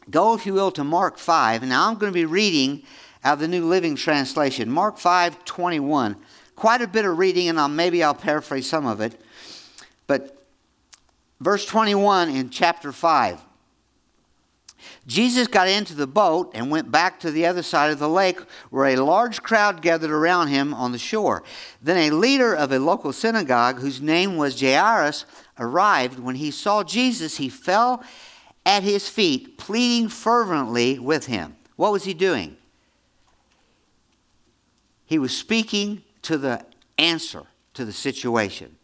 Go, 0.08 0.34
if 0.34 0.46
you 0.46 0.54
will, 0.54 0.70
to 0.70 0.84
Mark 0.84 1.18
5. 1.18 1.62
And 1.62 1.70
now 1.70 1.88
I'm 1.88 1.98
going 1.98 2.12
to 2.12 2.14
be 2.16 2.24
reading 2.24 2.84
out 3.24 3.34
of 3.34 3.40
the 3.40 3.48
New 3.48 3.64
Living 3.66 3.96
Translation. 3.96 4.70
Mark 4.70 4.98
5 4.98 5.44
21 5.44 6.16
quite 6.56 6.82
a 6.82 6.88
bit 6.88 7.04
of 7.04 7.18
reading, 7.18 7.48
and 7.48 7.60
I'll, 7.60 7.68
maybe 7.68 8.02
I'll 8.02 8.14
paraphrase 8.14 8.68
some 8.68 8.86
of 8.86 9.00
it. 9.00 9.20
But 10.06 10.44
verse 11.40 11.64
21 11.66 12.30
in 12.30 12.50
chapter 12.50 12.92
5 12.92 13.42
Jesus 15.06 15.46
got 15.46 15.68
into 15.68 15.94
the 15.94 16.06
boat 16.06 16.50
and 16.54 16.70
went 16.70 16.90
back 16.90 17.20
to 17.20 17.30
the 17.30 17.46
other 17.46 17.62
side 17.62 17.90
of 17.90 17.98
the 17.98 18.08
lake 18.08 18.40
where 18.70 18.86
a 18.86 18.96
large 18.96 19.42
crowd 19.42 19.80
gathered 19.80 20.10
around 20.10 20.48
him 20.48 20.74
on 20.74 20.92
the 20.92 20.98
shore. 20.98 21.42
Then 21.80 21.96
a 21.96 22.14
leader 22.14 22.54
of 22.54 22.72
a 22.72 22.78
local 22.78 23.12
synagogue, 23.12 23.78
whose 23.78 24.00
name 24.00 24.36
was 24.36 24.60
Jairus, 24.60 25.24
arrived. 25.58 26.18
When 26.18 26.36
he 26.36 26.50
saw 26.50 26.82
Jesus, 26.82 27.36
he 27.36 27.48
fell 27.48 28.02
at 28.64 28.82
his 28.82 29.08
feet, 29.08 29.58
pleading 29.58 30.08
fervently 30.08 30.98
with 30.98 31.26
him. 31.26 31.56
What 31.76 31.92
was 31.92 32.04
he 32.04 32.14
doing? 32.14 32.56
He 35.04 35.18
was 35.18 35.36
speaking 35.36 36.02
to 36.26 36.36
the 36.36 36.64
answer 36.98 37.44
to 37.74 37.84
the 37.84 37.92
situation. 37.92 38.76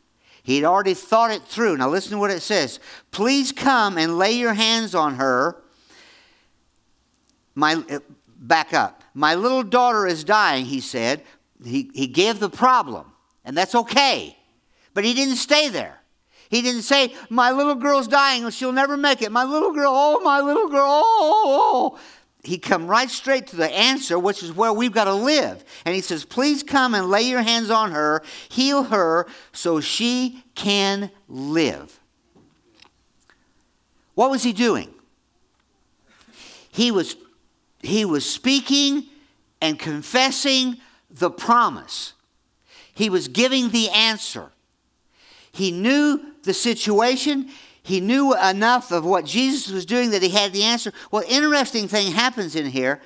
He'd 0.44 0.64
already 0.64 0.94
thought 0.94 1.30
it 1.30 1.42
through. 1.42 1.76
Now, 1.76 1.88
listen 1.88 2.12
to 2.12 2.18
what 2.18 2.30
it 2.30 2.40
says. 2.40 2.78
Please 3.10 3.52
come 3.52 3.98
and 3.98 4.16
lay 4.16 4.32
your 4.32 4.54
hands 4.54 4.94
on 4.94 5.16
her. 5.16 5.56
My, 7.54 7.74
uh, 7.90 7.98
back 8.38 8.72
up. 8.72 9.02
My 9.14 9.34
little 9.34 9.62
daughter 9.62 10.06
is 10.06 10.24
dying, 10.24 10.66
he 10.66 10.80
said. 10.80 11.22
He, 11.64 11.90
he 11.94 12.06
gave 12.06 12.38
the 12.38 12.50
problem, 12.50 13.12
and 13.44 13.56
that's 13.56 13.74
okay. 13.74 14.36
But 14.94 15.04
he 15.04 15.14
didn't 15.14 15.36
stay 15.36 15.68
there. 15.68 16.00
He 16.48 16.62
didn't 16.62 16.82
say, 16.82 17.14
My 17.28 17.50
little 17.50 17.74
girl's 17.74 18.08
dying, 18.08 18.48
she'll 18.50 18.72
never 18.72 18.96
make 18.96 19.22
it. 19.22 19.32
My 19.32 19.44
little 19.44 19.72
girl, 19.72 19.92
oh, 19.94 20.20
my 20.20 20.40
little 20.40 20.68
girl, 20.68 20.86
oh, 20.86 21.42
oh, 21.44 21.94
oh 21.94 22.00
he 22.42 22.58
come 22.58 22.88
right 22.88 23.08
straight 23.08 23.46
to 23.48 23.56
the 23.56 23.70
answer, 23.70 24.18
which 24.18 24.42
is 24.42 24.52
where 24.52 24.72
we've 24.72 24.92
got 24.92 25.04
to 25.04 25.14
live. 25.14 25.64
And 25.84 25.94
he 25.94 26.00
says, 26.00 26.24
Please 26.24 26.62
come 26.62 26.94
and 26.94 27.08
lay 27.08 27.22
your 27.22 27.42
hands 27.42 27.70
on 27.70 27.92
her, 27.92 28.22
heal 28.48 28.84
her, 28.84 29.26
so 29.52 29.80
she 29.80 30.42
can 30.54 31.10
live. 31.28 32.00
What 34.14 34.30
was 34.30 34.42
he 34.42 34.52
doing? 34.52 34.92
He 36.70 36.90
was, 36.90 37.16
he 37.80 38.04
was 38.04 38.28
speaking 38.28 39.04
and 39.60 39.78
confessing 39.78 40.78
the 41.10 41.30
promise. 41.30 42.14
He 42.92 43.08
was 43.08 43.28
giving 43.28 43.70
the 43.70 43.88
answer. 43.90 44.50
He 45.52 45.70
knew 45.70 46.20
the 46.42 46.54
situation. 46.54 47.50
He 47.82 48.00
knew 48.00 48.34
enough 48.34 48.92
of 48.92 49.04
what 49.04 49.24
Jesus 49.24 49.72
was 49.72 49.84
doing 49.84 50.10
that 50.10 50.22
he 50.22 50.28
had 50.28 50.52
the 50.52 50.62
answer. 50.62 50.92
Well, 51.10 51.24
interesting 51.28 51.88
thing 51.88 52.12
happens 52.12 52.54
in 52.54 52.66
here. 52.66 53.00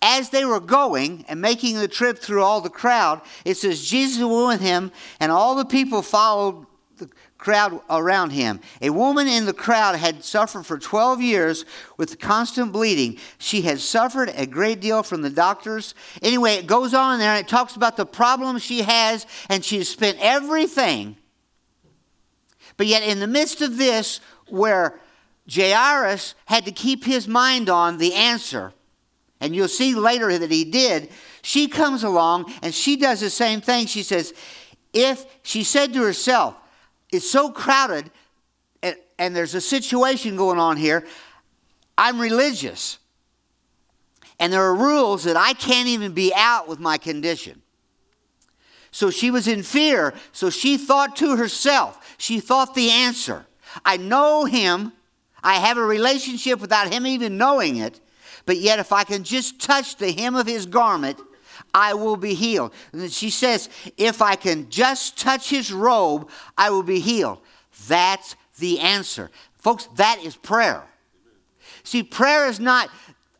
As 0.00 0.30
they 0.30 0.44
were 0.44 0.60
going 0.60 1.24
and 1.28 1.40
making 1.40 1.76
the 1.76 1.88
trip 1.88 2.18
through 2.18 2.42
all 2.42 2.60
the 2.60 2.70
crowd, 2.70 3.20
it 3.44 3.56
says 3.56 3.84
Jesus 3.84 4.22
went 4.22 4.46
with 4.46 4.60
him, 4.60 4.92
and 5.18 5.32
all 5.32 5.56
the 5.56 5.64
people 5.64 6.02
followed 6.02 6.66
the 6.98 7.08
crowd 7.36 7.80
around 7.90 8.30
him. 8.30 8.60
A 8.80 8.90
woman 8.90 9.26
in 9.26 9.46
the 9.46 9.52
crowd 9.52 9.96
had 9.96 10.22
suffered 10.22 10.64
for 10.64 10.78
12 10.78 11.20
years 11.20 11.64
with 11.96 12.20
constant 12.20 12.72
bleeding. 12.72 13.18
She 13.38 13.62
had 13.62 13.80
suffered 13.80 14.32
a 14.36 14.46
great 14.46 14.80
deal 14.80 15.02
from 15.02 15.22
the 15.22 15.30
doctors. 15.30 15.94
Anyway, 16.22 16.52
it 16.52 16.66
goes 16.66 16.94
on 16.94 17.18
there 17.18 17.30
and 17.30 17.44
it 17.44 17.48
talks 17.48 17.74
about 17.74 17.96
the 17.96 18.06
problem 18.06 18.58
she 18.58 18.82
has, 18.82 19.26
and 19.48 19.64
she 19.64 19.78
has 19.78 19.88
spent 19.88 20.18
everything 20.20 21.16
but 22.76 22.86
yet, 22.86 23.02
in 23.02 23.20
the 23.20 23.26
midst 23.26 23.62
of 23.62 23.78
this, 23.78 24.20
where 24.48 25.00
Jairus 25.52 26.34
had 26.46 26.64
to 26.64 26.72
keep 26.72 27.04
his 27.04 27.26
mind 27.26 27.68
on 27.68 27.98
the 27.98 28.14
answer, 28.14 28.72
and 29.40 29.54
you'll 29.54 29.68
see 29.68 29.94
later 29.94 30.38
that 30.38 30.50
he 30.50 30.64
did, 30.64 31.10
she 31.42 31.68
comes 31.68 32.02
along 32.02 32.52
and 32.62 32.74
she 32.74 32.96
does 32.96 33.20
the 33.20 33.30
same 33.30 33.60
thing. 33.60 33.86
She 33.86 34.02
says, 34.02 34.34
If 34.92 35.24
she 35.42 35.62
said 35.62 35.92
to 35.92 36.02
herself, 36.02 36.56
It's 37.12 37.30
so 37.30 37.50
crowded 37.50 38.10
and, 38.82 38.96
and 39.18 39.36
there's 39.36 39.54
a 39.54 39.60
situation 39.60 40.36
going 40.36 40.58
on 40.58 40.76
here, 40.76 41.06
I'm 41.96 42.20
religious. 42.20 42.98
And 44.38 44.52
there 44.52 44.62
are 44.62 44.74
rules 44.74 45.24
that 45.24 45.36
I 45.36 45.54
can't 45.54 45.88
even 45.88 46.12
be 46.12 46.32
out 46.34 46.68
with 46.68 46.78
my 46.78 46.98
condition. 46.98 47.62
So 48.96 49.10
she 49.10 49.30
was 49.30 49.46
in 49.46 49.62
fear. 49.62 50.14
So 50.32 50.48
she 50.48 50.78
thought 50.78 51.16
to 51.16 51.36
herself, 51.36 52.16
she 52.16 52.40
thought 52.40 52.74
the 52.74 52.88
answer. 52.88 53.44
I 53.84 53.98
know 53.98 54.46
him. 54.46 54.90
I 55.44 55.56
have 55.56 55.76
a 55.76 55.84
relationship 55.84 56.62
without 56.62 56.90
him 56.90 57.06
even 57.06 57.36
knowing 57.36 57.76
it. 57.76 58.00
But 58.46 58.56
yet, 58.56 58.78
if 58.78 58.92
I 58.94 59.04
can 59.04 59.22
just 59.22 59.60
touch 59.60 59.96
the 59.96 60.12
hem 60.12 60.34
of 60.34 60.46
his 60.46 60.64
garment, 60.64 61.20
I 61.74 61.92
will 61.92 62.16
be 62.16 62.32
healed. 62.32 62.72
And 62.94 63.12
she 63.12 63.28
says, 63.28 63.68
if 63.98 64.22
I 64.22 64.34
can 64.34 64.70
just 64.70 65.18
touch 65.18 65.50
his 65.50 65.70
robe, 65.70 66.30
I 66.56 66.70
will 66.70 66.82
be 66.82 67.00
healed. 67.00 67.40
That's 67.88 68.34
the 68.58 68.80
answer. 68.80 69.30
Folks, 69.58 69.90
that 69.96 70.24
is 70.24 70.36
prayer. 70.36 70.82
See, 71.82 72.02
prayer 72.02 72.46
is 72.46 72.60
not 72.60 72.88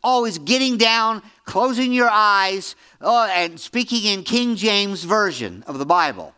always 0.06 0.38
getting 0.38 0.78
down, 0.78 1.20
closing 1.44 1.92
your 1.92 2.08
eyes, 2.08 2.76
oh, 3.00 3.28
and 3.34 3.58
speaking 3.58 4.04
in 4.04 4.22
King 4.22 4.54
James 4.54 5.02
Version 5.02 5.64
of 5.66 5.78
the 5.80 5.84
Bible. 5.84 6.32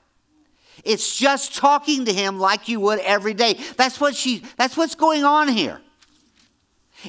It's 0.84 1.16
just 1.18 1.54
talking 1.54 2.06
to 2.06 2.12
him 2.12 2.40
like 2.40 2.68
you 2.68 2.80
would 2.80 2.98
every 3.00 3.34
day. 3.34 3.60
That's 3.76 4.00
what 4.00 4.16
she 4.16 4.42
that's 4.56 4.76
what's 4.76 4.94
going 4.94 5.22
on 5.22 5.48
here. 5.48 5.82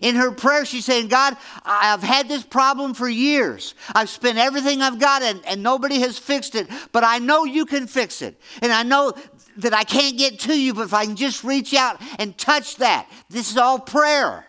In 0.01 0.15
her 0.15 0.31
prayer, 0.31 0.65
she's 0.65 0.85
saying, 0.85 1.07
God, 1.07 1.35
I've 1.65 2.03
had 2.03 2.27
this 2.27 2.43
problem 2.43 2.93
for 2.93 3.07
years. 3.07 3.73
I've 3.95 4.09
spent 4.09 4.37
everything 4.37 4.81
I've 4.81 4.99
got 4.99 5.23
and, 5.23 5.43
and 5.47 5.63
nobody 5.63 5.99
has 6.01 6.19
fixed 6.19 6.55
it, 6.55 6.67
but 6.91 7.03
I 7.03 7.19
know 7.19 7.45
you 7.45 7.65
can 7.65 7.87
fix 7.87 8.21
it. 8.21 8.39
And 8.61 8.71
I 8.71 8.83
know 8.83 9.13
that 9.57 9.73
I 9.73 9.83
can't 9.83 10.17
get 10.17 10.39
to 10.41 10.59
you, 10.59 10.73
but 10.73 10.83
if 10.83 10.93
I 10.93 11.05
can 11.05 11.15
just 11.15 11.43
reach 11.43 11.73
out 11.73 11.99
and 12.19 12.37
touch 12.37 12.75
that, 12.75 13.09
this 13.29 13.49
is 13.49 13.57
all 13.57 13.79
prayer. 13.79 14.48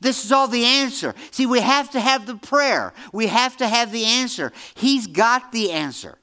This 0.00 0.24
is 0.24 0.32
all 0.32 0.48
the 0.48 0.64
answer. 0.64 1.14
See, 1.30 1.46
we 1.46 1.60
have 1.60 1.90
to 1.90 2.00
have 2.00 2.26
the 2.26 2.36
prayer. 2.36 2.92
We 3.12 3.26
have 3.26 3.56
to 3.58 3.68
have 3.68 3.92
the 3.92 4.04
answer. 4.04 4.52
He's 4.74 5.06
got 5.06 5.52
the 5.52 5.72
answer. 5.72 6.18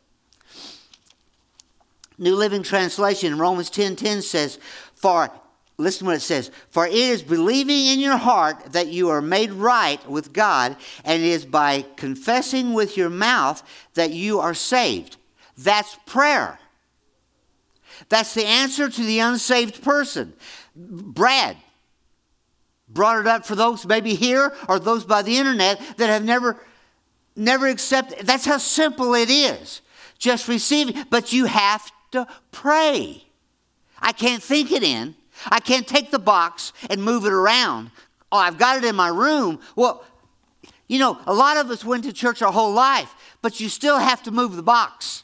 New 2.17 2.35
Living 2.35 2.63
Translation, 2.63 3.37
Romans 3.37 3.69
10 3.69 3.95
10 3.95 4.21
says, 4.21 4.59
For, 4.93 5.31
listen 5.77 6.05
what 6.05 6.17
it 6.17 6.21
says, 6.21 6.51
for 6.69 6.85
it 6.85 6.93
is 6.93 7.21
believing 7.21 7.85
in 7.87 7.99
your 7.99 8.17
heart 8.17 8.73
that 8.73 8.87
you 8.87 9.09
are 9.09 9.21
made 9.21 9.51
right 9.51 10.05
with 10.09 10.33
God, 10.33 10.75
and 11.05 11.23
it 11.23 11.27
is 11.27 11.45
by 11.45 11.85
confessing 11.95 12.73
with 12.73 12.97
your 12.97 13.09
mouth 13.09 13.63
that 13.93 14.11
you 14.11 14.39
are 14.39 14.53
saved. 14.53 15.15
That's 15.57 15.97
prayer. 16.05 16.59
That's 18.09 18.33
the 18.33 18.45
answer 18.45 18.89
to 18.89 19.01
the 19.01 19.19
unsaved 19.19 19.81
person. 19.81 20.33
Brad, 20.75 21.57
brought 22.89 23.19
it 23.19 23.27
up 23.27 23.45
for 23.45 23.55
those 23.55 23.85
maybe 23.85 24.15
here 24.15 24.53
or 24.67 24.79
those 24.79 25.05
by 25.05 25.21
the 25.21 25.37
internet 25.37 25.79
that 25.97 26.07
have 26.07 26.23
never 26.23 26.59
never 27.35 27.67
accepted 27.67 28.25
that's 28.25 28.45
how 28.45 28.57
simple 28.57 29.13
it 29.13 29.29
is. 29.29 29.81
Just 30.17 30.47
receive 30.47 30.89
it 30.89 31.09
but 31.09 31.31
you 31.31 31.45
have 31.45 31.91
to 32.11 32.27
pray. 32.51 33.23
I 33.99 34.11
can't 34.11 34.41
think 34.41 34.71
it 34.71 34.83
in. 34.83 35.15
I 35.45 35.59
can't 35.59 35.87
take 35.87 36.11
the 36.11 36.19
box 36.19 36.73
and 36.89 37.03
move 37.03 37.25
it 37.25 37.33
around. 37.33 37.91
Oh 38.31 38.37
i've 38.37 38.57
got 38.57 38.77
it 38.77 38.85
in 38.85 38.95
my 38.95 39.09
room. 39.09 39.59
Well 39.75 40.03
you 40.87 40.99
know 40.99 41.19
a 41.27 41.33
lot 41.33 41.57
of 41.57 41.69
us 41.69 41.85
went 41.85 42.03
to 42.05 42.13
church 42.13 42.41
our 42.41 42.51
whole 42.51 42.73
life 42.73 43.13
but 43.41 43.59
you 43.59 43.69
still 43.69 43.99
have 43.99 44.23
to 44.23 44.31
move 44.31 44.55
the 44.55 44.63
box. 44.63 45.23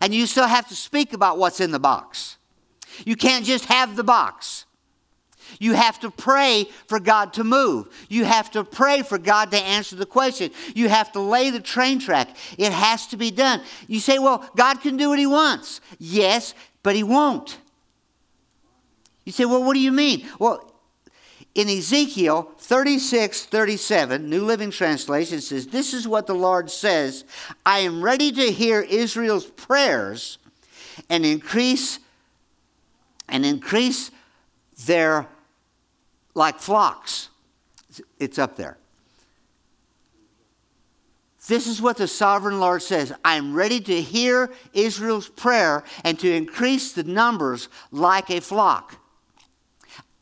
And 0.00 0.12
you 0.12 0.26
still 0.26 0.48
have 0.48 0.68
to 0.68 0.76
speak 0.76 1.12
about 1.12 1.38
what's 1.38 1.60
in 1.60 1.70
the 1.70 1.78
box. 1.78 2.36
You 3.04 3.14
can't 3.16 3.44
just 3.44 3.66
have 3.66 3.94
the 3.94 4.04
box 4.04 4.66
you 5.64 5.72
have 5.72 5.98
to 6.00 6.10
pray 6.10 6.68
for 6.86 7.00
God 7.00 7.32
to 7.32 7.42
move. 7.42 7.88
You 8.10 8.26
have 8.26 8.50
to 8.50 8.64
pray 8.64 9.00
for 9.00 9.16
God 9.16 9.50
to 9.52 9.56
answer 9.56 9.96
the 9.96 10.04
question. 10.04 10.50
You 10.74 10.90
have 10.90 11.10
to 11.12 11.20
lay 11.20 11.48
the 11.48 11.58
train 11.58 11.98
track. 11.98 12.36
It 12.58 12.70
has 12.70 13.06
to 13.08 13.16
be 13.16 13.30
done. 13.30 13.62
You 13.88 13.98
say, 13.98 14.18
well, 14.18 14.46
God 14.56 14.82
can 14.82 14.98
do 14.98 15.08
what 15.08 15.18
He 15.18 15.26
wants. 15.26 15.80
Yes, 15.98 16.54
but 16.82 16.94
He 16.94 17.02
won't. 17.02 17.56
You 19.24 19.32
say, 19.32 19.46
well, 19.46 19.64
what 19.64 19.72
do 19.72 19.80
you 19.80 19.90
mean? 19.90 20.28
Well, 20.38 20.70
in 21.54 21.70
Ezekiel 21.70 22.52
36 22.58 23.46
37, 23.46 24.28
New 24.28 24.44
Living 24.44 24.70
Translation 24.70 25.40
says, 25.40 25.68
This 25.68 25.94
is 25.94 26.06
what 26.06 26.26
the 26.26 26.34
Lord 26.34 26.70
says 26.70 27.24
I 27.64 27.78
am 27.78 28.02
ready 28.02 28.32
to 28.32 28.52
hear 28.52 28.82
Israel's 28.82 29.46
prayers 29.46 30.36
and 31.08 31.24
increase 31.24 32.00
and 33.30 33.46
increase 33.46 34.10
their 34.84 35.28
like 36.34 36.58
flocks. 36.58 37.28
It's 38.18 38.38
up 38.38 38.56
there. 38.56 38.76
This 41.46 41.66
is 41.66 41.82
what 41.82 41.98
the 41.98 42.08
sovereign 42.08 42.58
Lord 42.58 42.82
says 42.82 43.12
I 43.24 43.36
am 43.36 43.54
ready 43.54 43.80
to 43.80 44.00
hear 44.00 44.50
Israel's 44.72 45.28
prayer 45.28 45.84
and 46.02 46.18
to 46.20 46.32
increase 46.32 46.92
the 46.92 47.04
numbers 47.04 47.68
like 47.90 48.30
a 48.30 48.40
flock. 48.40 48.96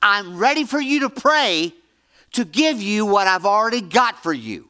I'm 0.03 0.37
ready 0.37 0.65
for 0.65 0.81
you 0.81 1.01
to 1.01 1.11
pray 1.11 1.73
to 2.33 2.45
give 2.45 2.83
you 2.83 3.07
what 3.07 3.29
I've 3.29 3.47
already 3.47 3.81
got 3.81 4.21
for 4.21 4.33
you. 4.33 4.69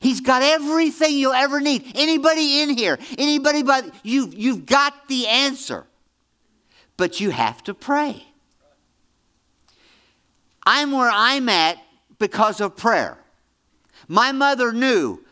He's 0.00 0.20
got 0.20 0.42
everything 0.42 1.16
you'll 1.16 1.32
ever 1.32 1.60
need. 1.60 1.92
Anybody 1.94 2.62
in 2.62 2.70
here, 2.70 2.98
anybody 3.18 3.62
but 3.62 3.84
you, 4.02 4.32
you've 4.34 4.64
got 4.64 5.06
the 5.08 5.28
answer. 5.28 5.86
But 6.96 7.20
you 7.20 7.30
have 7.30 7.62
to 7.64 7.74
pray. 7.74 8.24
I'm 10.64 10.92
where 10.92 11.10
I'm 11.12 11.48
at 11.48 11.78
because 12.18 12.60
of 12.60 12.76
prayer. 12.76 13.18
My 14.08 14.32
mother 14.32 14.72
knew 14.72 15.24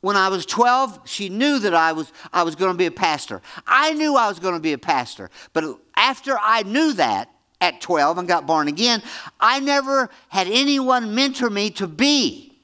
when 0.00 0.16
I 0.16 0.28
was 0.28 0.46
12, 0.46 1.00
she 1.06 1.28
knew 1.28 1.58
that 1.58 1.74
I 1.74 1.92
was, 1.92 2.12
I 2.32 2.44
was 2.44 2.54
going 2.54 2.72
to 2.72 2.78
be 2.78 2.86
a 2.86 2.90
pastor. 2.90 3.42
I 3.66 3.92
knew 3.94 4.16
I 4.16 4.28
was 4.28 4.38
going 4.38 4.54
to 4.54 4.60
be 4.60 4.72
a 4.72 4.78
pastor. 4.78 5.30
But 5.52 5.64
after 5.96 6.38
I 6.40 6.62
knew 6.62 6.92
that 6.94 7.30
at 7.60 7.80
12 7.80 8.18
and 8.18 8.28
got 8.28 8.46
born 8.46 8.68
again, 8.68 9.02
I 9.40 9.58
never 9.58 10.08
had 10.28 10.46
anyone 10.46 11.14
mentor 11.14 11.50
me 11.50 11.70
to 11.72 11.88
be 11.88 12.60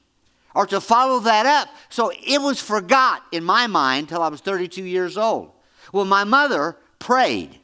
or 0.53 0.65
to 0.67 0.79
follow 0.79 1.19
that 1.19 1.45
up. 1.45 1.67
So 1.89 2.11
it 2.11 2.41
was 2.41 2.61
forgot 2.61 3.23
in 3.33 3.43
my 3.43 3.67
mind 3.67 4.07
till 4.07 4.21
I 4.21 4.29
was 4.29 4.39
32 4.39 4.83
years 4.83 5.17
old. 5.17 5.51
Well, 5.91 6.05
my 6.05 6.23
mother 6.23 6.77
prayed. 6.99 7.59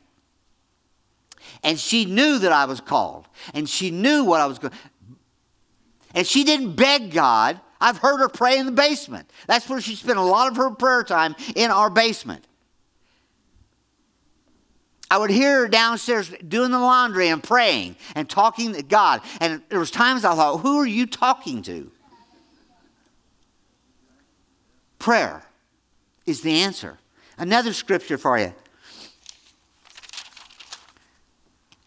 And 1.64 1.80
she 1.80 2.06
knew 2.06 2.40
that 2.40 2.52
I 2.52 2.66
was 2.66 2.82
called. 2.82 3.28
And 3.54 3.70
she 3.70 3.92
knew 3.92 4.24
what 4.24 4.42
I 4.42 4.46
was 4.48 4.60
going 4.60 4.74
And 6.14 6.26
she 6.26 6.44
didn't 6.44 6.76
beg 6.76 7.12
God. 7.12 7.60
I've 7.80 7.98
heard 7.98 8.20
her 8.20 8.30
pray 8.30 8.58
in 8.58 8.66
the 8.66 8.72
basement. 8.72 9.30
That's 9.48 9.68
where 9.68 9.82
she 9.82 9.96
spent 9.96 10.20
a 10.20 10.24
lot 10.24 10.50
of 10.50 10.58
her 10.58 10.72
prayer 10.72 11.04
time 11.04 11.36
in 11.56 11.72
our 11.72 11.90
basement. 11.90 12.46
I 15.10 15.18
would 15.18 15.30
hear 15.30 15.62
her 15.62 15.68
downstairs 15.68 16.34
doing 16.48 16.72
the 16.72 16.80
laundry 16.80 17.28
and 17.28 17.44
praying 17.44 17.98
and 18.16 18.30
talking 18.30 18.74
to 18.74 18.82
God. 18.82 19.22
And 19.42 19.62
there 19.68 19.80
was 19.80 19.92
times 19.92 20.24
I 20.24 20.36
thought, 20.36 20.60
who 20.60 20.80
are 20.80 20.86
you 20.86 21.06
talking 21.06 21.62
to? 21.64 21.92
Prayer 25.00 25.44
is 26.26 26.42
the 26.42 26.62
answer. 26.62 26.98
Another 27.38 27.74
scripture 27.74 28.18
for 28.18 28.38
you. 28.38 28.54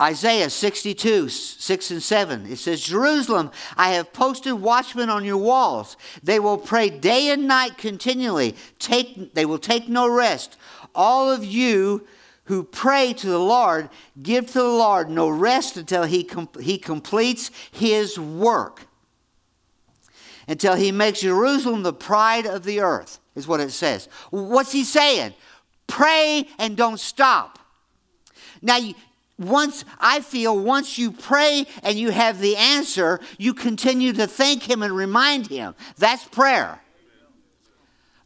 Isaiah 0.02 0.50
62, 0.50 1.28
6 1.28 1.90
and 1.92 2.02
7. 2.02 2.46
It 2.46 2.56
says, 2.56 2.80
Jerusalem, 2.82 3.52
I 3.76 3.90
have 3.90 4.12
posted 4.12 4.54
watchmen 4.54 5.08
on 5.08 5.24
your 5.24 5.36
walls. 5.36 5.96
They 6.22 6.40
will 6.40 6.58
pray 6.58 6.90
day 6.90 7.30
and 7.30 7.46
night 7.46 7.78
continually. 7.78 8.56
Take, 8.78 9.34
they 9.34 9.46
will 9.46 9.58
take 9.58 9.88
no 9.88 10.08
rest. 10.08 10.56
All 10.94 11.30
of 11.30 11.44
you 11.44 12.06
who 12.44 12.64
pray 12.64 13.12
to 13.14 13.26
the 13.26 13.38
Lord 13.38 13.88
give 14.20 14.46
to 14.48 14.58
the 14.58 14.64
Lord 14.64 15.08
no 15.08 15.28
rest 15.28 15.76
until 15.76 16.04
he, 16.04 16.24
com- 16.24 16.48
he 16.60 16.76
completes 16.76 17.50
his 17.70 18.18
work. 18.18 18.86
Until 20.46 20.74
he 20.74 20.92
makes 20.92 21.20
Jerusalem 21.20 21.84
the 21.84 21.92
pride 21.92 22.46
of 22.46 22.64
the 22.64 22.80
earth, 22.80 23.18
is 23.34 23.48
what 23.48 23.60
it 23.60 23.70
says. 23.70 24.08
What's 24.30 24.72
he 24.72 24.84
saying? 24.84 25.34
Pray 25.86 26.48
and 26.58 26.76
don't 26.76 27.00
stop. 27.00 27.58
Now, 28.60 28.78
once 29.38 29.84
I 29.98 30.20
feel 30.20 30.56
once 30.58 30.96
you 30.96 31.10
pray 31.10 31.66
and 31.82 31.98
you 31.98 32.10
have 32.10 32.40
the 32.40 32.56
answer, 32.56 33.20
you 33.36 33.52
continue 33.52 34.12
to 34.14 34.26
thank 34.26 34.68
him 34.68 34.82
and 34.82 34.94
remind 34.94 35.48
him. 35.48 35.74
That's 35.98 36.24
prayer. 36.24 36.80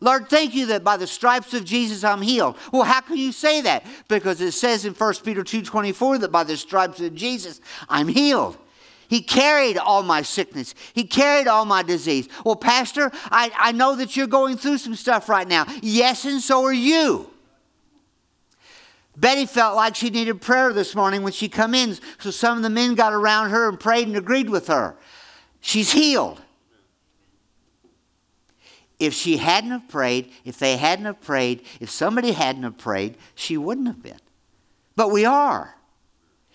Lord, 0.01 0.29
thank 0.29 0.55
you 0.55 0.67
that 0.67 0.85
by 0.85 0.97
the 0.97 1.07
stripes 1.07 1.55
of 1.55 1.65
Jesus 1.65 2.05
I'm 2.05 2.23
healed. 2.23 2.57
Well, 2.73 2.85
how 2.85 3.01
can 3.01 3.17
you 3.17 3.33
say 3.33 3.63
that? 3.63 3.85
Because 4.07 4.41
it 4.41 4.53
says 4.53 4.85
in 4.85 4.95
1 4.95 5.25
Peter 5.25 5.43
2:24 5.43 6.19
that 6.21 6.31
by 6.31 6.45
the 6.45 6.57
stripes 6.57 7.01
of 7.01 7.15
Jesus 7.15 7.61
I'm 7.89 8.09
healed. 8.09 8.57
He 9.09 9.23
carried 9.23 9.79
all 9.79 10.03
my 10.03 10.21
sickness. 10.21 10.75
He 10.93 11.05
carried 11.05 11.49
all 11.49 11.65
my 11.65 11.83
disease. 11.83 12.29
Well, 12.45 12.57
Pastor, 12.57 13.11
I, 13.31 13.51
I 13.59 13.73
know 13.73 13.97
that 13.97 14.17
you're 14.17 14.27
going 14.27 14.59
through 14.59 14.79
some 14.79 14.95
stuff 14.95 15.31
right 15.31 15.49
now. 15.49 15.65
Yes, 15.81 16.27
and 16.27 16.43
so 16.43 16.63
are 16.65 16.73
you. 16.73 17.31
Betty 19.19 19.47
felt 19.47 19.75
like 19.75 19.97
she 19.97 20.11
needed 20.11 20.41
prayer 20.41 20.73
this 20.73 20.95
morning 20.95 21.25
when 21.25 21.33
she 21.33 21.49
come 21.49 21.75
in, 21.75 21.99
so 22.21 22.31
some 22.31 22.57
of 22.57 22.63
the 22.63 22.71
men 22.71 22.95
got 22.95 23.13
around 23.13 23.51
her 23.51 23.69
and 23.69 23.79
prayed 23.79 24.07
and 24.07 24.17
agreed 24.17 24.49
with 24.49 24.69
her. 24.69 24.97
She's 25.61 25.91
healed 25.91 26.41
if 29.01 29.13
she 29.13 29.39
hadn't 29.39 29.71
have 29.71 29.89
prayed, 29.89 30.31
if 30.45 30.59
they 30.59 30.77
hadn't 30.77 31.07
have 31.07 31.21
prayed, 31.21 31.65
if 31.81 31.91
somebody 31.91 32.33
hadn't 32.33 32.63
have 32.63 32.79
prayed, 32.79 33.17
she 33.35 33.57
wouldn't 33.57 33.89
have 33.89 34.03
been. 34.03 34.21
But 34.95 35.11
we 35.11 35.25
are. 35.25 35.75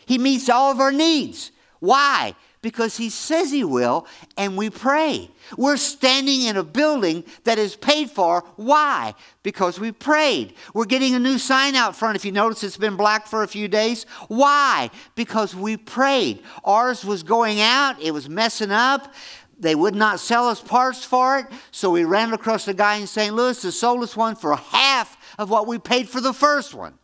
He 0.05 0.17
meets 0.17 0.49
all 0.49 0.71
of 0.71 0.79
our 0.79 0.91
needs. 0.91 1.51
Why? 1.79 2.33
Because 2.63 2.97
he 2.97 3.09
says 3.11 3.51
he 3.51 3.63
will, 3.63 4.07
and 4.37 4.57
we 4.57 4.71
pray. 4.71 5.29
We're 5.57 5.77
standing 5.77 6.43
in 6.43 6.57
a 6.57 6.63
building 6.63 7.25
that 7.43 7.59
is 7.59 7.75
paid 7.75 8.09
for. 8.09 8.41
Why? 8.55 9.13
Because 9.43 9.79
we 9.79 9.91
prayed. 9.91 10.55
We're 10.73 10.85
getting 10.85 11.13
a 11.13 11.19
new 11.19 11.37
sign 11.37 11.75
out 11.75 11.95
front. 11.95 12.15
If 12.15 12.23
you 12.23 12.31
notice, 12.31 12.63
it's 12.63 12.77
been 12.77 12.95
black 12.95 13.27
for 13.27 13.43
a 13.43 13.47
few 13.47 13.67
days. 13.67 14.05
Why? 14.29 14.89
Because 15.13 15.53
we 15.53 15.77
prayed. 15.77 16.41
Ours 16.63 17.03
was 17.05 17.21
going 17.21 17.59
out, 17.59 18.01
it 18.01 18.11
was 18.11 18.27
messing 18.29 18.71
up. 18.71 19.13
They 19.59 19.75
would 19.75 19.93
not 19.93 20.19
sell 20.19 20.47
us 20.47 20.61
parts 20.61 21.05
for 21.05 21.39
it, 21.39 21.47
so 21.71 21.91
we 21.91 22.05
ran 22.05 22.33
across 22.33 22.67
a 22.67 22.73
guy 22.73 22.95
in 22.95 23.07
St. 23.07 23.35
Louis 23.35 23.61
who 23.61 23.71
sold 23.71 24.03
us 24.03 24.17
one 24.17 24.35
for 24.35 24.55
half 24.55 25.35
of 25.37 25.49
what 25.49 25.67
we 25.67 25.77
paid 25.77 26.09
for 26.09 26.21
the 26.21 26.33
first 26.33 26.73
one. 26.73 26.97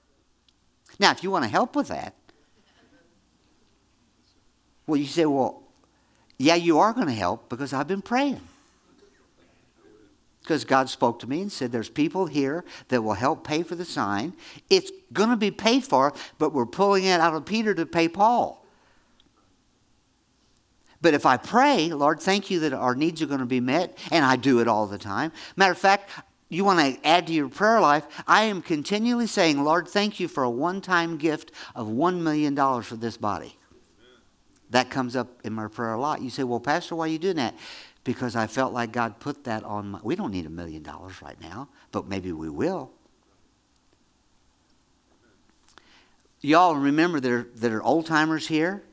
Now, 1.00 1.12
if 1.12 1.22
you 1.22 1.32
want 1.32 1.44
to 1.44 1.50
help 1.50 1.76
with 1.76 1.90
that, 1.90 2.16
well, 4.90 5.00
you 5.00 5.06
say, 5.06 5.26
well, 5.26 5.64
yeah, 6.38 6.56
you 6.56 6.80
are 6.80 6.94
going 6.94 7.08
to 7.08 7.14
help 7.14 7.50
because 7.50 7.74
I've 7.74 7.88
been 7.88 8.02
praying. 8.02 8.42
Because 10.42 10.66
God 10.66 10.90
spoke 10.90 11.20
to 11.20 11.28
me 11.28 11.42
and 11.42 11.52
said, 11.52 11.72
There's 11.72 11.90
people 11.90 12.26
here 12.26 12.66
that 12.88 13.04
will 13.04 13.14
help 13.14 13.46
pay 13.46 13.62
for 13.62 13.76
the 13.76 13.86
sign. 13.86 14.34
It's 14.70 14.90
going 15.14 15.30
to 15.30 15.36
be 15.36 15.52
paid 15.52 15.84
for, 15.84 16.14
but 16.40 16.54
we're 16.54 16.66
pulling 16.66 17.04
it 17.04 17.20
out 17.20 17.36
of 17.36 17.46
Peter 17.46 17.76
to 17.76 17.86
pay 17.86 18.08
Paul. 18.08 18.66
But 21.02 21.14
if 21.14 21.26
I 21.26 21.38
pray, 21.38 21.90
Lord, 21.90 22.20
thank 22.20 22.50
you 22.50 22.62
that 22.62 22.74
our 22.74 22.96
needs 22.96 23.22
are 23.22 23.28
going 23.28 23.40
to 23.42 23.46
be 23.46 23.60
met, 23.60 23.98
and 24.12 24.26
I 24.26 24.38
do 24.38 24.60
it 24.60 24.68
all 24.68 24.88
the 24.88 24.98
time. 24.98 25.32
Matter 25.56 25.74
of 25.74 25.78
fact, 25.78 26.10
you 26.50 26.66
want 26.66 26.80
to 26.80 27.08
add 27.08 27.28
to 27.28 27.34
your 27.34 27.48
prayer 27.48 27.80
life, 27.80 28.06
I 28.28 28.44
am 28.44 28.62
continually 28.64 29.28
saying, 29.28 29.64
Lord, 29.64 29.88
thank 29.88 30.20
you 30.20 30.28
for 30.28 30.44
a 30.44 30.50
one 30.50 30.82
time 30.82 31.18
gift 31.18 31.52
of 31.76 31.88
$1 31.88 32.22
million 32.22 32.56
for 32.82 32.96
this 32.96 33.18
body. 33.18 33.59
That 34.70 34.90
comes 34.90 35.16
up 35.16 35.42
in 35.44 35.54
my 35.54 35.68
prayer 35.68 35.94
a 35.94 36.00
lot. 36.00 36.22
You 36.22 36.30
say, 36.30 36.44
Well, 36.44 36.60
Pastor, 36.60 36.96
why 36.96 37.06
are 37.06 37.08
you 37.08 37.20
doing 37.20 37.38
that? 37.38 37.56
Because 38.04 38.36
I 38.36 38.48
felt 38.48 38.74
like 38.74 38.92
God 38.92 39.20
put 39.20 39.44
that 39.44 39.64
on 39.64 39.90
my. 39.92 40.00
We 40.04 40.16
don't 40.16 40.32
need 40.32 40.46
a 40.46 40.50
million 40.50 40.84
dollars 40.84 41.22
right 41.22 41.40
now, 41.42 41.70
but 41.92 42.08
maybe 42.08 42.32
we 42.32 42.50
will. 42.50 42.92
Y'all 46.42 46.76
remember 46.76 47.20
there, 47.20 47.48
there 47.56 47.78
are 47.78 47.84
old 47.84 48.06
timers 48.06 48.48
here? 48.48 48.84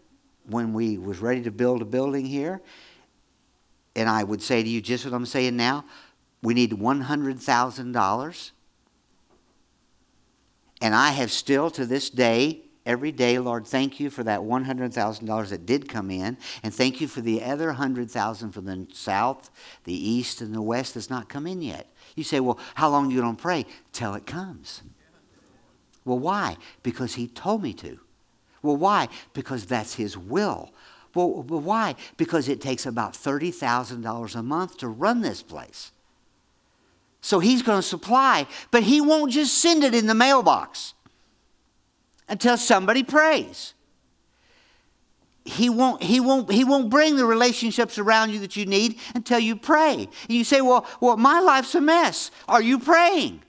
when 0.48 0.72
we 0.72 0.98
was 0.98 1.18
ready 1.18 1.42
to 1.42 1.50
build 1.50 1.82
a 1.82 1.84
building 1.84 2.24
here, 2.24 2.60
and 3.94 4.08
I 4.08 4.22
would 4.24 4.42
say 4.42 4.62
to 4.62 4.68
you 4.68 4.80
just 4.80 5.04
what 5.04 5.14
I'm 5.14 5.26
saying 5.26 5.56
now, 5.56 5.84
we 6.42 6.54
need 6.54 6.72
$100,000. 6.72 8.50
And 10.82 10.94
I 10.94 11.10
have 11.10 11.32
still 11.32 11.70
to 11.70 11.86
this 11.86 12.10
day, 12.10 12.60
every 12.86 13.12
day, 13.12 13.38
Lord, 13.38 13.66
thank 13.66 14.00
you 14.00 14.08
for 14.08 14.24
that 14.24 14.40
$100,000 14.40 15.48
that 15.48 15.66
did 15.66 15.88
come 15.88 16.10
in, 16.10 16.38
and 16.62 16.72
thank 16.72 17.00
you 17.00 17.08
for 17.08 17.20
the 17.20 17.42
other 17.42 17.66
100,000 17.66 18.52
from 18.52 18.64
the 18.64 18.86
south, 18.94 19.50
the 19.84 19.92
east, 19.92 20.40
and 20.40 20.54
the 20.54 20.62
west 20.62 20.94
that's 20.94 21.10
not 21.10 21.28
come 21.28 21.46
in 21.46 21.60
yet. 21.60 21.92
You 22.14 22.24
say, 22.24 22.40
well, 22.40 22.58
how 22.76 22.88
long 22.88 23.10
you 23.10 23.20
to 23.20 23.34
pray? 23.34 23.66
Till 23.92 24.14
it 24.14 24.24
comes. 24.24 24.82
Well, 26.04 26.18
why? 26.18 26.56
Because 26.82 27.16
he 27.16 27.26
told 27.26 27.62
me 27.62 27.74
to. 27.74 27.98
Well, 28.62 28.76
why? 28.76 29.08
Because 29.32 29.66
that's 29.66 29.94
His 29.94 30.18
will. 30.18 30.72
Well, 31.14 31.42
why? 31.42 31.94
Because 32.16 32.48
it 32.48 32.60
takes 32.60 32.84
about 32.84 33.14
$30,000 33.14 34.36
a 34.36 34.42
month 34.42 34.78
to 34.78 34.88
run 34.88 35.20
this 35.20 35.42
place. 35.42 35.92
So 37.20 37.38
He's 37.38 37.62
going 37.62 37.78
to 37.78 37.86
supply, 37.86 38.46
but 38.70 38.82
He 38.82 39.00
won't 39.00 39.32
just 39.32 39.58
send 39.58 39.84
it 39.84 39.94
in 39.94 40.06
the 40.06 40.14
mailbox 40.14 40.94
until 42.28 42.56
somebody 42.56 43.02
prays. 43.02 43.74
He 45.44 45.70
won't, 45.70 46.02
he, 46.02 46.18
won't, 46.18 46.50
he 46.50 46.64
won't 46.64 46.90
bring 46.90 47.16
the 47.16 47.24
relationships 47.24 47.98
around 47.98 48.30
you 48.30 48.40
that 48.40 48.56
you 48.56 48.66
need 48.66 48.98
until 49.14 49.38
you 49.38 49.54
pray. 49.54 50.08
And 50.28 50.36
you 50.36 50.42
say, 50.42 50.60
well, 50.60 50.86
well, 51.00 51.16
my 51.16 51.38
life's 51.38 51.74
a 51.76 51.80
mess. 51.80 52.32
Are 52.48 52.60
you 52.60 52.80
praying? 52.80 53.42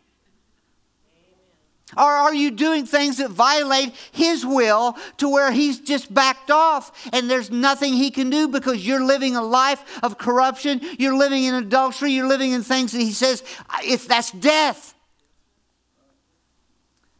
Or 1.95 2.03
are 2.03 2.33
you 2.33 2.51
doing 2.51 2.85
things 2.85 3.17
that 3.17 3.31
violate 3.31 3.93
His 4.11 4.45
will 4.45 4.97
to 5.17 5.29
where 5.29 5.51
He's 5.51 5.79
just 5.79 6.13
backed 6.13 6.51
off 6.51 6.91
and 7.13 7.31
there's 7.31 7.49
nothing 7.49 7.93
He 7.93 8.11
can 8.11 8.29
do 8.29 8.47
because 8.47 8.85
you're 8.85 9.03
living 9.03 9.35
a 9.35 9.41
life 9.41 9.99
of 10.03 10.17
corruption, 10.17 10.81
you're 10.99 11.15
living 11.15 11.45
in 11.45 11.55
adultery, 11.55 12.11
you're 12.11 12.27
living 12.27 12.51
in 12.51 12.61
things 12.61 12.91
that 12.91 12.99
He 12.99 13.11
says, 13.11 13.41
if 13.83 14.07
that's 14.07 14.31
death. 14.31 14.93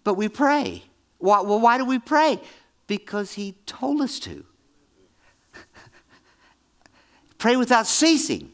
But 0.04 0.16
we 0.16 0.28
pray. 0.28 0.84
Why, 1.20 1.42
well, 1.42 1.60
why 1.60 1.78
do 1.78 1.86
we 1.86 2.00
pray? 2.00 2.40
Because 2.88 3.34
He 3.34 3.56
told 3.66 4.02
us 4.02 4.20
to. 4.22 4.46
pray 7.38 7.56
without 7.56 7.88
ceasing. 7.88 8.54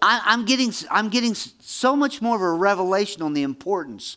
I, 0.00 0.32
am 0.32 0.44
getting, 0.44 0.72
I'm 0.90 1.08
getting 1.08 1.34
so 1.34 1.94
much 1.94 2.20
more 2.20 2.34
of 2.34 2.42
a 2.42 2.52
revelation 2.52 3.22
on 3.22 3.34
the 3.34 3.44
importance. 3.44 4.16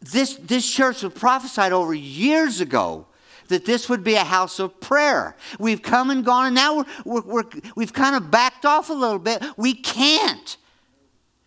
This, 0.00 0.36
this 0.36 0.70
church 0.70 1.02
was 1.02 1.12
prophesied 1.12 1.72
over 1.72 1.92
years 1.92 2.60
ago 2.60 3.06
that 3.48 3.66
this 3.66 3.88
would 3.88 4.02
be 4.04 4.14
a 4.14 4.24
house 4.24 4.60
of 4.60 4.80
prayer. 4.80 5.36
We've 5.58 5.82
come 5.82 6.10
and 6.10 6.24
gone, 6.24 6.46
and 6.46 6.54
now 6.54 6.86
we're, 7.04 7.20
we're, 7.22 7.42
we 7.74 7.84
have 7.84 7.92
kind 7.92 8.14
of 8.14 8.30
backed 8.30 8.64
off 8.64 8.88
a 8.88 8.94
little 8.94 9.18
bit. 9.18 9.42
We 9.56 9.74
can't, 9.74 10.56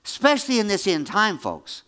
especially 0.05 0.59
in 0.59 0.67
this 0.67 0.85
end 0.85 1.07
time, 1.07 1.37
folks. 1.37 1.83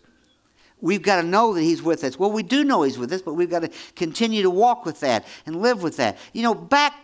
We've 0.80 1.02
got 1.02 1.22
to 1.22 1.26
know 1.26 1.54
that 1.54 1.62
He's 1.62 1.82
with 1.82 2.04
us. 2.04 2.18
Well, 2.18 2.30
we 2.30 2.42
do 2.42 2.64
know 2.64 2.82
He's 2.82 2.98
with 2.98 3.12
us, 3.12 3.22
but 3.22 3.34
we've 3.34 3.50
got 3.50 3.60
to 3.60 3.70
continue 3.94 4.42
to 4.42 4.50
walk 4.50 4.84
with 4.84 5.00
that 5.00 5.26
and 5.46 5.62
live 5.62 5.82
with 5.82 5.96
that. 5.96 6.18
You 6.32 6.42
know, 6.42 6.54
back, 6.54 6.94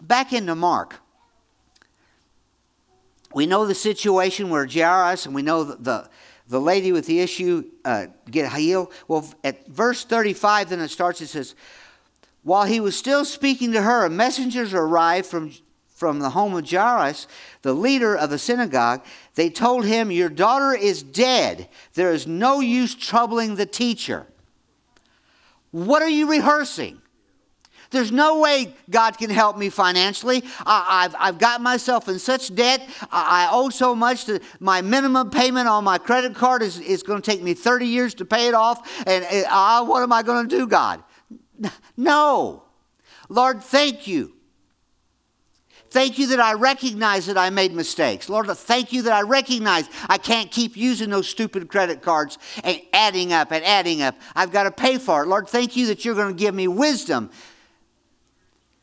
back 0.00 0.32
into 0.32 0.54
Mark 0.54 0.96
we 3.32 3.46
know 3.46 3.66
the 3.66 3.74
situation 3.74 4.50
where 4.50 4.66
Jairus 4.66 5.26
and 5.26 5.34
we 5.34 5.42
know 5.42 5.64
the, 5.64 5.76
the, 5.76 6.10
the 6.48 6.60
lady 6.60 6.92
with 6.92 7.06
the 7.06 7.20
issue 7.20 7.64
uh, 7.84 8.06
get 8.30 8.52
healed. 8.52 8.92
Well, 9.06 9.32
at 9.44 9.66
verse 9.68 10.04
35, 10.04 10.70
then 10.70 10.80
it 10.80 10.88
starts, 10.88 11.20
it 11.20 11.28
says, 11.28 11.54
While 12.42 12.64
he 12.64 12.80
was 12.80 12.96
still 12.96 13.24
speaking 13.24 13.72
to 13.72 13.82
her, 13.82 14.08
messengers 14.08 14.72
arrived 14.72 15.26
from, 15.26 15.52
from 15.98 16.20
the 16.20 16.30
home 16.30 16.54
of 16.54 16.70
Jairus, 16.70 17.26
the 17.62 17.74
leader 17.74 18.14
of 18.16 18.30
the 18.30 18.38
synagogue. 18.38 19.04
They 19.34 19.50
told 19.50 19.84
him, 19.84 20.12
Your 20.12 20.28
daughter 20.28 20.72
is 20.72 21.02
dead. 21.02 21.68
There 21.94 22.12
is 22.12 22.24
no 22.24 22.60
use 22.60 22.94
troubling 22.94 23.56
the 23.56 23.66
teacher. 23.66 24.26
What 25.72 26.00
are 26.00 26.08
you 26.08 26.30
rehearsing? 26.30 27.02
There's 27.90 28.12
no 28.12 28.38
way 28.38 28.74
God 28.88 29.18
can 29.18 29.30
help 29.30 29.56
me 29.56 29.70
financially. 29.70 30.44
I, 30.64 31.02
have 31.02 31.16
I've 31.18 31.38
got 31.38 31.60
myself 31.62 32.08
in 32.08 32.18
such 32.18 32.54
debt. 32.54 32.86
I, 33.10 33.46
I, 33.46 33.48
owe 33.50 33.70
so 33.70 33.94
much 33.94 34.26
that 34.26 34.42
my 34.60 34.82
minimum 34.82 35.30
payment 35.30 35.68
on 35.68 35.84
my 35.84 35.96
credit 35.98 36.34
card 36.34 36.62
is, 36.62 36.78
is 36.80 37.02
going 37.02 37.20
to 37.20 37.28
take 37.30 37.42
me 37.42 37.54
30 37.54 37.86
years 37.86 38.14
to 38.16 38.26
pay 38.26 38.46
it 38.48 38.54
off. 38.54 39.06
And 39.06 39.24
uh, 39.48 39.84
what 39.86 40.02
am 40.02 40.12
I 40.12 40.22
going 40.22 40.48
to 40.48 40.56
do, 40.56 40.66
God? 40.66 41.02
No. 41.96 42.62
Lord, 43.28 43.62
thank 43.62 44.06
you. 44.06 44.37
Thank 45.90 46.18
you 46.18 46.26
that 46.28 46.40
I 46.40 46.52
recognize 46.52 47.26
that 47.26 47.38
I 47.38 47.48
made 47.48 47.72
mistakes. 47.72 48.28
Lord, 48.28 48.46
thank 48.46 48.92
you 48.92 49.02
that 49.02 49.12
I 49.12 49.22
recognize 49.22 49.88
I 50.08 50.18
can't 50.18 50.50
keep 50.50 50.76
using 50.76 51.08
those 51.08 51.28
stupid 51.28 51.68
credit 51.68 52.02
cards 52.02 52.38
and 52.62 52.80
adding 52.92 53.32
up 53.32 53.52
and 53.52 53.64
adding 53.64 54.02
up. 54.02 54.14
I've 54.36 54.52
got 54.52 54.64
to 54.64 54.70
pay 54.70 54.98
for 54.98 55.22
it. 55.22 55.28
Lord, 55.28 55.48
thank 55.48 55.76
you 55.76 55.86
that 55.86 56.04
you're 56.04 56.14
going 56.14 56.34
to 56.34 56.38
give 56.38 56.54
me 56.54 56.68
wisdom. 56.68 57.30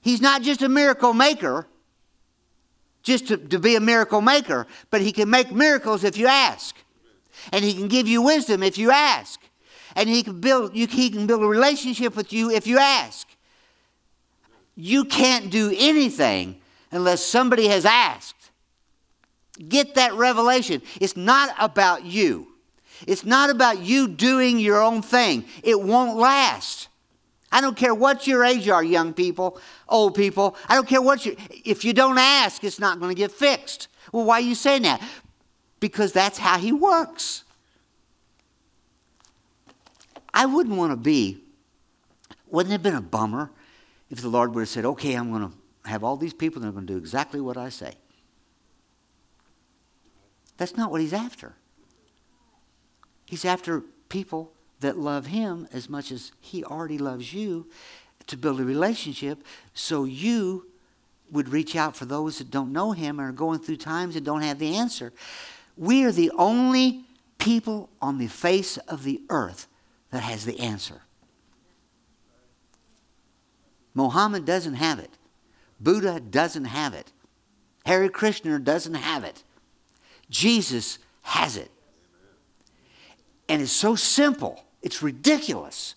He's 0.02 0.22
not 0.22 0.41
just 0.41 0.63
a 0.63 0.70
miracle 0.70 1.13
maker, 1.13 1.68
just 3.04 3.28
to, 3.28 3.38
to 3.38 3.60
be 3.60 3.76
a 3.76 3.80
miracle 3.80 4.22
maker, 4.22 4.65
but 4.89 5.02
he 5.02 5.12
can 5.12 5.30
make 5.30 5.52
miracles 5.52 6.04
if 6.04 6.18
you 6.18 6.26
ask. 6.26 6.76
And 7.52 7.63
he 7.63 7.74
can 7.74 7.88
give 7.88 8.08
you 8.08 8.24
wisdom 8.24 8.63
if 8.63 8.80
you 8.80 8.89
ask. 8.89 9.39
And 9.96 10.10
he 10.10 10.24
can 10.24 10.41
build, 10.41 10.76
you, 10.76 10.88
he 10.88 11.12
can 11.12 11.28
build 11.28 11.44
a 11.44 11.48
relationship 11.48 12.15
with 12.15 12.34
you 12.34 12.50
if 12.50 12.65
you 12.65 12.80
ask. 12.80 13.28
You 14.76 15.06
can't 15.06 15.52
do 15.52 15.72
anything 15.78 16.62
unless 16.95 17.23
somebody 17.23 17.67
has 17.67 17.86
asked. 17.86 18.51
Get 19.69 19.95
that 19.95 20.13
revelation. 20.13 20.81
It's 20.99 21.15
not 21.15 21.55
about 21.60 22.05
you. 22.05 22.47
It's 23.08 23.25
not 23.25 23.49
about 23.49 23.79
you 23.79 24.08
doing 24.08 24.60
your 24.60 24.81
own 24.81 25.01
thing. 25.01 25.45
It 25.63 25.81
won't 25.81 26.17
last. 26.17 26.88
I 27.51 27.62
don't 27.62 27.77
care 27.77 27.93
what 27.93 28.27
your 28.27 28.43
age 28.43 28.67
are, 28.67 28.84
young 28.84 29.13
people, 29.13 29.60
old 29.88 30.15
people. 30.15 30.58
I 30.67 30.75
don't 30.75 30.88
care 30.88 31.01
what 31.01 31.25
you 31.25 31.38
if 31.63 31.86
you 31.86 31.93
don't 31.93 32.17
ask, 32.17 32.63
it's 32.63 32.79
not 32.79 32.99
going 32.99 33.13
to 33.13 33.17
get 33.17 33.31
fixed. 33.31 33.88
Well, 34.12 34.25
why 34.25 34.36
are 34.36 34.41
you 34.41 34.55
saying 34.55 34.84
that? 34.84 35.01
Because 35.79 36.12
that's 36.12 36.38
how 36.38 36.58
he 36.58 36.71
works. 36.71 37.43
I 40.34 40.45
wouldn't 40.45 40.75
want 40.75 40.91
to 40.91 40.97
be, 40.97 41.39
wouldn't 42.47 42.71
it 42.71 42.75
have 42.75 42.84
been 42.84 42.95
a 42.95 43.01
bummer 43.01 43.51
if 44.10 44.21
the 44.21 44.27
Lord 44.27 44.53
would 44.53 44.62
have 44.62 44.69
said, 44.69 44.86
okay, 44.86 45.13
I'm 45.13 45.29
going 45.29 45.49
to 45.49 45.58
have 45.86 46.04
all 46.04 46.17
these 46.17 46.34
people 46.34 46.62
that 46.62 46.67
are 46.67 46.71
going 46.71 46.88
to 46.88 46.93
do 46.93 46.98
exactly 46.98 47.39
what 47.41 47.58
I 47.58 47.69
say. 47.69 47.95
That's 50.58 50.78
not 50.78 50.91
what 50.91 51.02
he's 51.02 51.13
after. 51.13 51.54
He's 53.26 53.45
after 53.45 53.84
people 54.10 54.52
that 54.80 54.98
love 54.98 55.28
him 55.28 55.67
as 55.74 55.89
much 55.89 56.12
as 56.12 56.32
he 56.39 56.63
already 56.63 56.98
loves 56.98 57.34
you 57.34 57.67
to 58.28 58.38
build 58.38 58.60
a 58.60 58.63
relationship 58.63 59.43
so 59.74 60.04
you 60.04 60.67
would 61.32 61.50
reach 61.50 61.76
out 61.76 61.95
for 61.95 62.06
those 62.06 62.38
that 62.38 62.52
don't 62.52 62.71
know 62.71 62.91
him 62.91 63.19
and 63.19 63.30
are 63.30 63.34
going 63.34 63.60
through 63.60 63.78
times 63.78 64.15
and 64.15 64.26
don't 64.26 64.41
have 64.41 64.60
the 64.60 64.76
answer. 64.76 65.12
We 65.76 66.04
are 66.04 66.12
the 66.12 66.32
only 66.38 67.04
people 67.39 67.89
on 68.02 68.17
the 68.17 68.28
face 68.28 68.78
of 68.78 69.04
the 69.04 69.21
earth 69.30 69.67
that 70.12 70.24
has 70.24 70.45
the 70.45 70.60
answer. 70.60 71.02
Mohammed 73.93 74.45
doesn't 74.45 74.76
have 74.76 75.00
it. 75.00 75.12
Buddha 75.80 76.20
doesn't 76.20 76.66
have 76.66 76.94
it. 76.94 77.12
Hare 77.86 78.10
Krishna 78.10 78.60
doesn't 78.60 78.96
have 78.96 79.24
it. 79.24 79.44
Jesus 80.30 81.00
has 81.22 81.58
it. 81.58 81.72
And 83.48 83.62
it's 83.62 83.72
so 83.72 83.96
simple, 83.96 84.64
it's 84.82 85.04
ridiculous. 85.04 85.96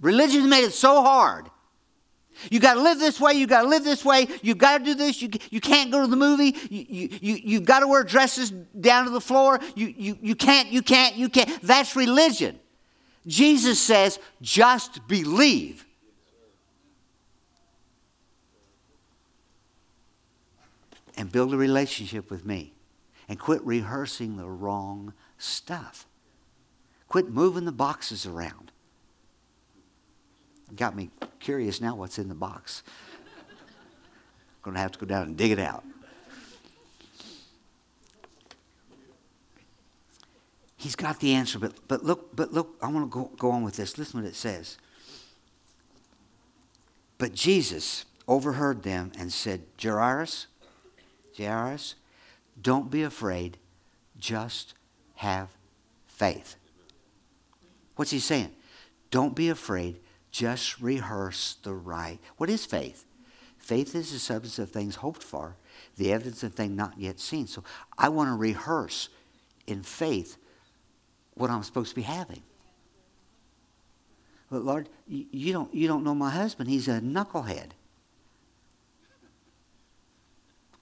Religion 0.00 0.48
made 0.48 0.64
it 0.64 0.74
so 0.74 1.02
hard. 1.02 1.48
You 2.50 2.60
got 2.60 2.74
to 2.74 2.82
live 2.82 2.98
this 2.98 3.18
way. 3.18 3.32
You 3.32 3.46
got 3.46 3.62
to 3.62 3.68
live 3.68 3.82
this 3.82 4.04
way. 4.04 4.28
You 4.42 4.54
got 4.54 4.78
to 4.78 4.84
do 4.84 4.94
this. 4.94 5.22
You, 5.22 5.30
you 5.50 5.58
can't 5.58 5.90
go 5.90 6.02
to 6.02 6.06
the 6.06 6.16
movie. 6.16 6.54
You, 6.68 6.86
you, 6.88 7.08
you, 7.22 7.34
you've 7.42 7.64
got 7.64 7.80
to 7.80 7.88
wear 7.88 8.04
dresses 8.04 8.50
down 8.50 9.06
to 9.06 9.10
the 9.10 9.22
floor. 9.22 9.58
You, 9.74 9.94
you, 9.96 10.18
you 10.20 10.34
can't, 10.34 10.68
you 10.68 10.82
can't, 10.82 11.16
you 11.16 11.30
can't. 11.30 11.62
That's 11.62 11.96
religion. 11.96 12.60
Jesus 13.26 13.80
says, 13.80 14.18
just 14.42 15.08
believe. 15.08 15.85
And 21.16 21.30
build 21.32 21.52
a 21.54 21.56
relationship 21.56 22.30
with 22.30 22.44
me 22.44 22.74
and 23.28 23.38
quit 23.38 23.64
rehearsing 23.64 24.36
the 24.36 24.48
wrong 24.48 25.12
stuff. 25.38 26.06
Quit 27.08 27.28
moving 27.30 27.64
the 27.64 27.72
boxes 27.72 28.26
around. 28.26 28.72
Got 30.74 30.96
me 30.96 31.10
curious 31.38 31.80
now 31.80 31.94
what's 31.94 32.18
in 32.18 32.28
the 32.28 32.34
box. 32.34 32.82
Going 34.62 34.74
to 34.74 34.80
have 34.80 34.92
to 34.92 34.98
go 34.98 35.06
down 35.06 35.28
and 35.28 35.36
dig 35.36 35.52
it 35.52 35.58
out. 35.58 35.84
He's 40.76 40.96
got 40.96 41.20
the 41.20 41.34
answer, 41.34 41.58
but, 41.58 41.72
but 41.88 42.04
look, 42.04 42.36
but 42.36 42.52
look, 42.52 42.76
I 42.82 42.88
want 42.88 43.10
to 43.10 43.14
go, 43.14 43.30
go 43.38 43.50
on 43.50 43.62
with 43.62 43.76
this. 43.76 43.96
Listen 43.98 44.20
what 44.20 44.28
it 44.28 44.36
says. 44.36 44.76
But 47.18 47.34
Jesus 47.34 48.04
overheard 48.28 48.82
them 48.82 49.10
and 49.18 49.32
said, 49.32 49.62
Jairus, 49.82 50.46
Jairus, 51.36 51.94
don't 52.60 52.90
be 52.90 53.02
afraid, 53.02 53.58
just 54.18 54.74
have 55.16 55.50
faith. 56.06 56.56
What's 57.96 58.10
he 58.10 58.18
saying? 58.18 58.52
Don't 59.10 59.34
be 59.34 59.48
afraid, 59.48 60.00
just 60.30 60.80
rehearse 60.80 61.56
the 61.62 61.74
right. 61.74 62.18
What 62.36 62.50
is 62.50 62.66
faith? 62.66 63.04
Faith 63.58 63.94
is 63.94 64.12
the 64.12 64.18
substance 64.18 64.58
of 64.58 64.70
things 64.70 64.96
hoped 64.96 65.22
for, 65.22 65.56
the 65.96 66.12
evidence 66.12 66.42
of 66.42 66.54
things 66.54 66.76
not 66.76 66.94
yet 66.98 67.18
seen. 67.18 67.46
So 67.46 67.64
I 67.98 68.08
want 68.08 68.28
to 68.28 68.34
rehearse 68.34 69.08
in 69.66 69.82
faith 69.82 70.36
what 71.34 71.50
I'm 71.50 71.62
supposed 71.62 71.90
to 71.90 71.96
be 71.96 72.02
having. 72.02 72.42
But 74.50 74.64
Lord, 74.64 74.88
you 75.08 75.52
don't, 75.52 75.74
you 75.74 75.88
don't 75.88 76.04
know 76.04 76.14
my 76.14 76.30
husband. 76.30 76.68
He's 76.68 76.88
a 76.88 77.00
knucklehead. 77.00 77.70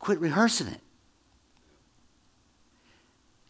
Quit 0.05 0.21
rehearsing 0.21 0.67
it. 0.67 0.83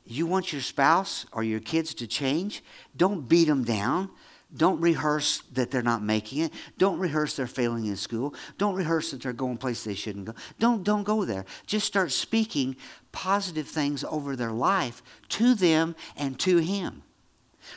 You 0.06 0.24
want 0.24 0.52
your 0.52 0.62
spouse 0.62 1.26
or 1.32 1.42
your 1.42 1.58
kids 1.58 1.94
to 1.94 2.06
change? 2.06 2.62
Don't 2.96 3.28
beat 3.28 3.48
them 3.48 3.64
down. 3.64 4.08
Don't 4.56 4.80
rehearse 4.80 5.42
that 5.54 5.72
they're 5.72 5.82
not 5.82 6.04
making 6.04 6.42
it. 6.42 6.52
Don't 6.78 7.00
rehearse 7.00 7.34
they're 7.34 7.48
failing 7.48 7.86
in 7.86 7.96
school. 7.96 8.36
Don't 8.56 8.76
rehearse 8.76 9.10
that 9.10 9.22
they're 9.22 9.32
going 9.32 9.56
places 9.56 9.82
they 9.82 9.94
shouldn't 9.94 10.26
go. 10.26 10.34
Don't, 10.60 10.84
don't 10.84 11.02
go 11.02 11.24
there. 11.24 11.44
Just 11.66 11.88
start 11.88 12.12
speaking 12.12 12.76
positive 13.10 13.66
things 13.66 14.04
over 14.04 14.36
their 14.36 14.52
life 14.52 15.02
to 15.30 15.56
them 15.56 15.96
and 16.16 16.38
to 16.38 16.58
Him. 16.58 17.02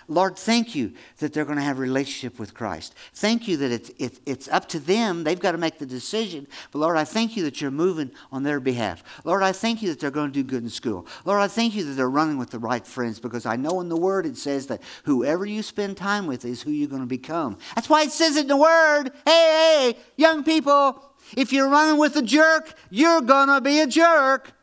Lord, 0.07 0.37
thank 0.37 0.75
you 0.75 0.93
that 1.17 1.33
they're 1.33 1.45
going 1.45 1.57
to 1.57 1.63
have 1.63 1.77
a 1.77 1.81
relationship 1.81 2.39
with 2.39 2.53
Christ. 2.53 2.95
Thank 3.13 3.47
you 3.47 3.57
that 3.57 3.71
it's, 3.71 3.89
it, 3.97 4.19
it's 4.25 4.47
up 4.47 4.67
to 4.69 4.79
them. 4.79 5.23
They've 5.23 5.39
got 5.39 5.53
to 5.53 5.57
make 5.57 5.79
the 5.79 5.85
decision. 5.85 6.47
But 6.71 6.79
Lord, 6.79 6.97
I 6.97 7.03
thank 7.03 7.35
you 7.35 7.43
that 7.43 7.61
you're 7.61 7.71
moving 7.71 8.11
on 8.31 8.43
their 8.43 8.59
behalf. 8.59 9.03
Lord, 9.23 9.43
I 9.43 9.51
thank 9.51 9.81
you 9.81 9.89
that 9.89 9.99
they're 9.99 10.11
going 10.11 10.31
to 10.31 10.33
do 10.33 10.43
good 10.43 10.63
in 10.63 10.69
school. 10.69 11.07
Lord, 11.25 11.41
I 11.41 11.47
thank 11.47 11.75
you 11.75 11.83
that 11.85 11.93
they're 11.93 12.09
running 12.09 12.37
with 12.37 12.51
the 12.51 12.59
right 12.59 12.85
friends 12.85 13.19
because 13.19 13.45
I 13.45 13.55
know 13.55 13.81
in 13.81 13.89
the 13.89 13.97
Word 13.97 14.25
it 14.25 14.37
says 14.37 14.67
that 14.67 14.81
whoever 15.03 15.45
you 15.45 15.63
spend 15.63 15.97
time 15.97 16.27
with 16.27 16.45
is 16.45 16.61
who 16.61 16.71
you're 16.71 16.89
going 16.89 17.01
to 17.01 17.07
become. 17.07 17.57
That's 17.75 17.89
why 17.89 18.03
it 18.03 18.11
says 18.11 18.37
in 18.37 18.47
the 18.47 18.57
Word. 18.57 19.11
Hey, 19.25 19.93
hey, 19.93 19.97
young 20.15 20.43
people, 20.43 21.03
if 21.35 21.51
you're 21.51 21.69
running 21.69 21.99
with 21.99 22.15
a 22.15 22.21
jerk, 22.21 22.73
you're 22.89 23.21
going 23.21 23.49
to 23.49 23.61
be 23.61 23.79
a 23.79 23.87
jerk. 23.87 24.53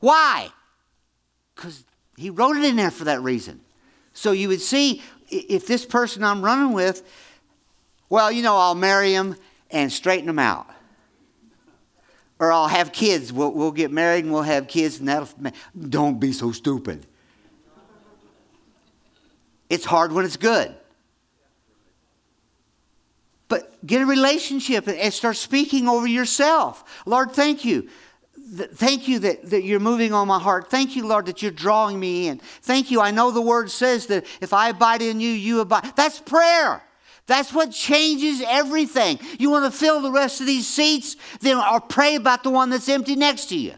Why? 0.00 0.50
Because 1.54 1.84
he 2.16 2.30
wrote 2.30 2.56
it 2.56 2.64
in 2.64 2.76
there 2.76 2.90
for 2.90 3.04
that 3.04 3.22
reason. 3.22 3.60
So 4.12 4.32
you 4.32 4.48
would 4.48 4.60
see 4.60 5.02
if 5.28 5.66
this 5.66 5.84
person 5.84 6.22
I'm 6.22 6.42
running 6.42 6.72
with, 6.72 7.02
well, 8.08 8.30
you 8.30 8.42
know, 8.42 8.56
I'll 8.56 8.74
marry 8.74 9.12
him 9.12 9.36
and 9.70 9.92
straighten 9.92 10.28
him 10.28 10.38
out. 10.38 10.68
Or 12.38 12.52
I'll 12.52 12.68
have 12.68 12.92
kids. 12.92 13.32
We'll, 13.32 13.52
we'll 13.52 13.72
get 13.72 13.90
married 13.90 14.24
and 14.24 14.32
we'll 14.32 14.42
have 14.42 14.68
kids, 14.68 14.98
and 14.98 15.08
that'll. 15.08 15.28
Don't 15.88 16.18
be 16.18 16.32
so 16.32 16.52
stupid. 16.52 17.06
It's 19.70 19.84
hard 19.84 20.12
when 20.12 20.24
it's 20.24 20.36
good. 20.36 20.74
But 23.48 23.84
get 23.86 24.02
a 24.02 24.06
relationship 24.06 24.86
and 24.88 25.14
start 25.14 25.36
speaking 25.36 25.88
over 25.88 26.06
yourself. 26.06 27.02
Lord, 27.06 27.32
thank 27.32 27.64
you 27.64 27.88
thank 28.46 29.08
you 29.08 29.18
that, 29.20 29.50
that 29.50 29.64
you're 29.64 29.80
moving 29.80 30.12
on 30.12 30.28
my 30.28 30.38
heart. 30.38 30.70
Thank 30.70 30.96
you, 30.96 31.06
Lord, 31.06 31.26
that 31.26 31.42
you're 31.42 31.50
drawing 31.50 31.98
me 31.98 32.28
in. 32.28 32.38
Thank 32.38 32.90
you. 32.90 33.00
I 33.00 33.10
know 33.10 33.30
the 33.30 33.40
word 33.40 33.70
says 33.70 34.06
that 34.06 34.26
if 34.40 34.52
I 34.52 34.68
abide 34.68 35.02
in 35.02 35.20
you, 35.20 35.30
you 35.30 35.60
abide. 35.60 35.92
That's 35.96 36.20
prayer. 36.20 36.82
That's 37.26 37.52
what 37.52 37.72
changes 37.72 38.42
everything. 38.46 39.18
You 39.38 39.50
want 39.50 39.72
to 39.72 39.78
fill 39.78 40.02
the 40.02 40.10
rest 40.10 40.40
of 40.40 40.46
these 40.46 40.68
seats? 40.68 41.16
Then 41.40 41.56
or 41.56 41.80
pray 41.80 42.16
about 42.16 42.42
the 42.42 42.50
one 42.50 42.68
that's 42.68 42.88
empty 42.88 43.16
next 43.16 43.46
to 43.46 43.56
you. 43.56 43.74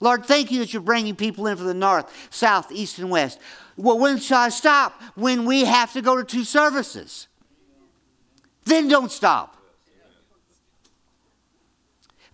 Lord, 0.00 0.24
thank 0.24 0.50
you 0.50 0.60
that 0.60 0.72
you're 0.72 0.82
bringing 0.82 1.14
people 1.14 1.46
in 1.46 1.56
from 1.56 1.66
the 1.66 1.74
north, 1.74 2.10
south, 2.30 2.72
east, 2.72 2.98
and 2.98 3.10
west. 3.10 3.38
Well, 3.76 3.98
when 3.98 4.18
shall 4.18 4.40
I 4.40 4.48
stop? 4.48 5.00
When 5.14 5.44
we 5.44 5.64
have 5.64 5.92
to 5.92 6.02
go 6.02 6.16
to 6.16 6.24
two 6.24 6.44
services. 6.44 7.28
Then 8.64 8.88
don't 8.88 9.12
stop. 9.12 9.56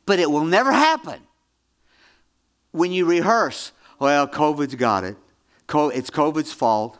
But 0.07 0.21
it 0.21 0.31
will 0.31 0.45
never 0.45 0.73
happen 0.73 1.21
when 2.73 2.93
you 2.93 3.05
rehearse, 3.05 3.73
well, 3.99 4.27
COVID's 4.27 4.75
got 4.75 5.05
it. 5.05 5.17
It's 5.69 6.11
COVID's 6.11 6.53
fault. 6.53 6.99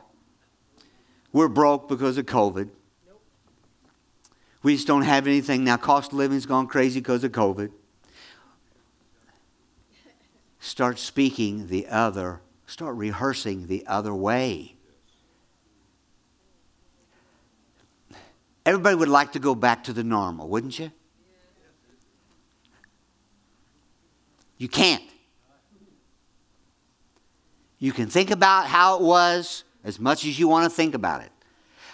We're 1.33 1.49
broke 1.49 1.89
because 1.89 2.19
of 2.19 2.27
COVID. 2.27 2.71
We 4.63 4.75
just 4.75 4.87
don't 4.87 5.03
have 5.03 5.27
anything. 5.27 5.65
Now, 5.65 5.77
cost 5.77 6.13
of 6.13 6.19
living's 6.19 6.47
gone 6.47 6.67
crazy 6.67 7.01
because 7.01 7.25
of 7.25 7.33
COVID. 7.33 7.71
Start 10.59 10.99
speaking 10.99 11.69
the 11.69 11.87
other, 11.87 12.41
start 12.67 12.95
rehearsing 12.97 13.67
the 13.67 13.87
other 13.87 14.15
way. 14.15 14.77
Everybody 18.67 18.95
would 18.97 19.09
like 19.09 19.33
to 19.33 19.39
go 19.39 19.55
back 19.55 19.85
to 19.85 19.93
the 19.95 20.05
normal, 20.05 20.47
wouldn't 20.49 20.79
you? 20.79 20.93
You 24.59 24.69
can't. 24.69 25.03
You 27.81 27.93
can 27.93 28.09
think 28.09 28.31
about 28.31 28.67
how 28.67 28.97
it 28.97 29.03
was 29.03 29.65
as 29.83 29.99
much 29.99 30.25
as 30.25 30.39
you 30.39 30.47
want 30.47 30.71
to 30.71 30.75
think 30.75 30.95
about 30.95 31.23
it. 31.23 31.33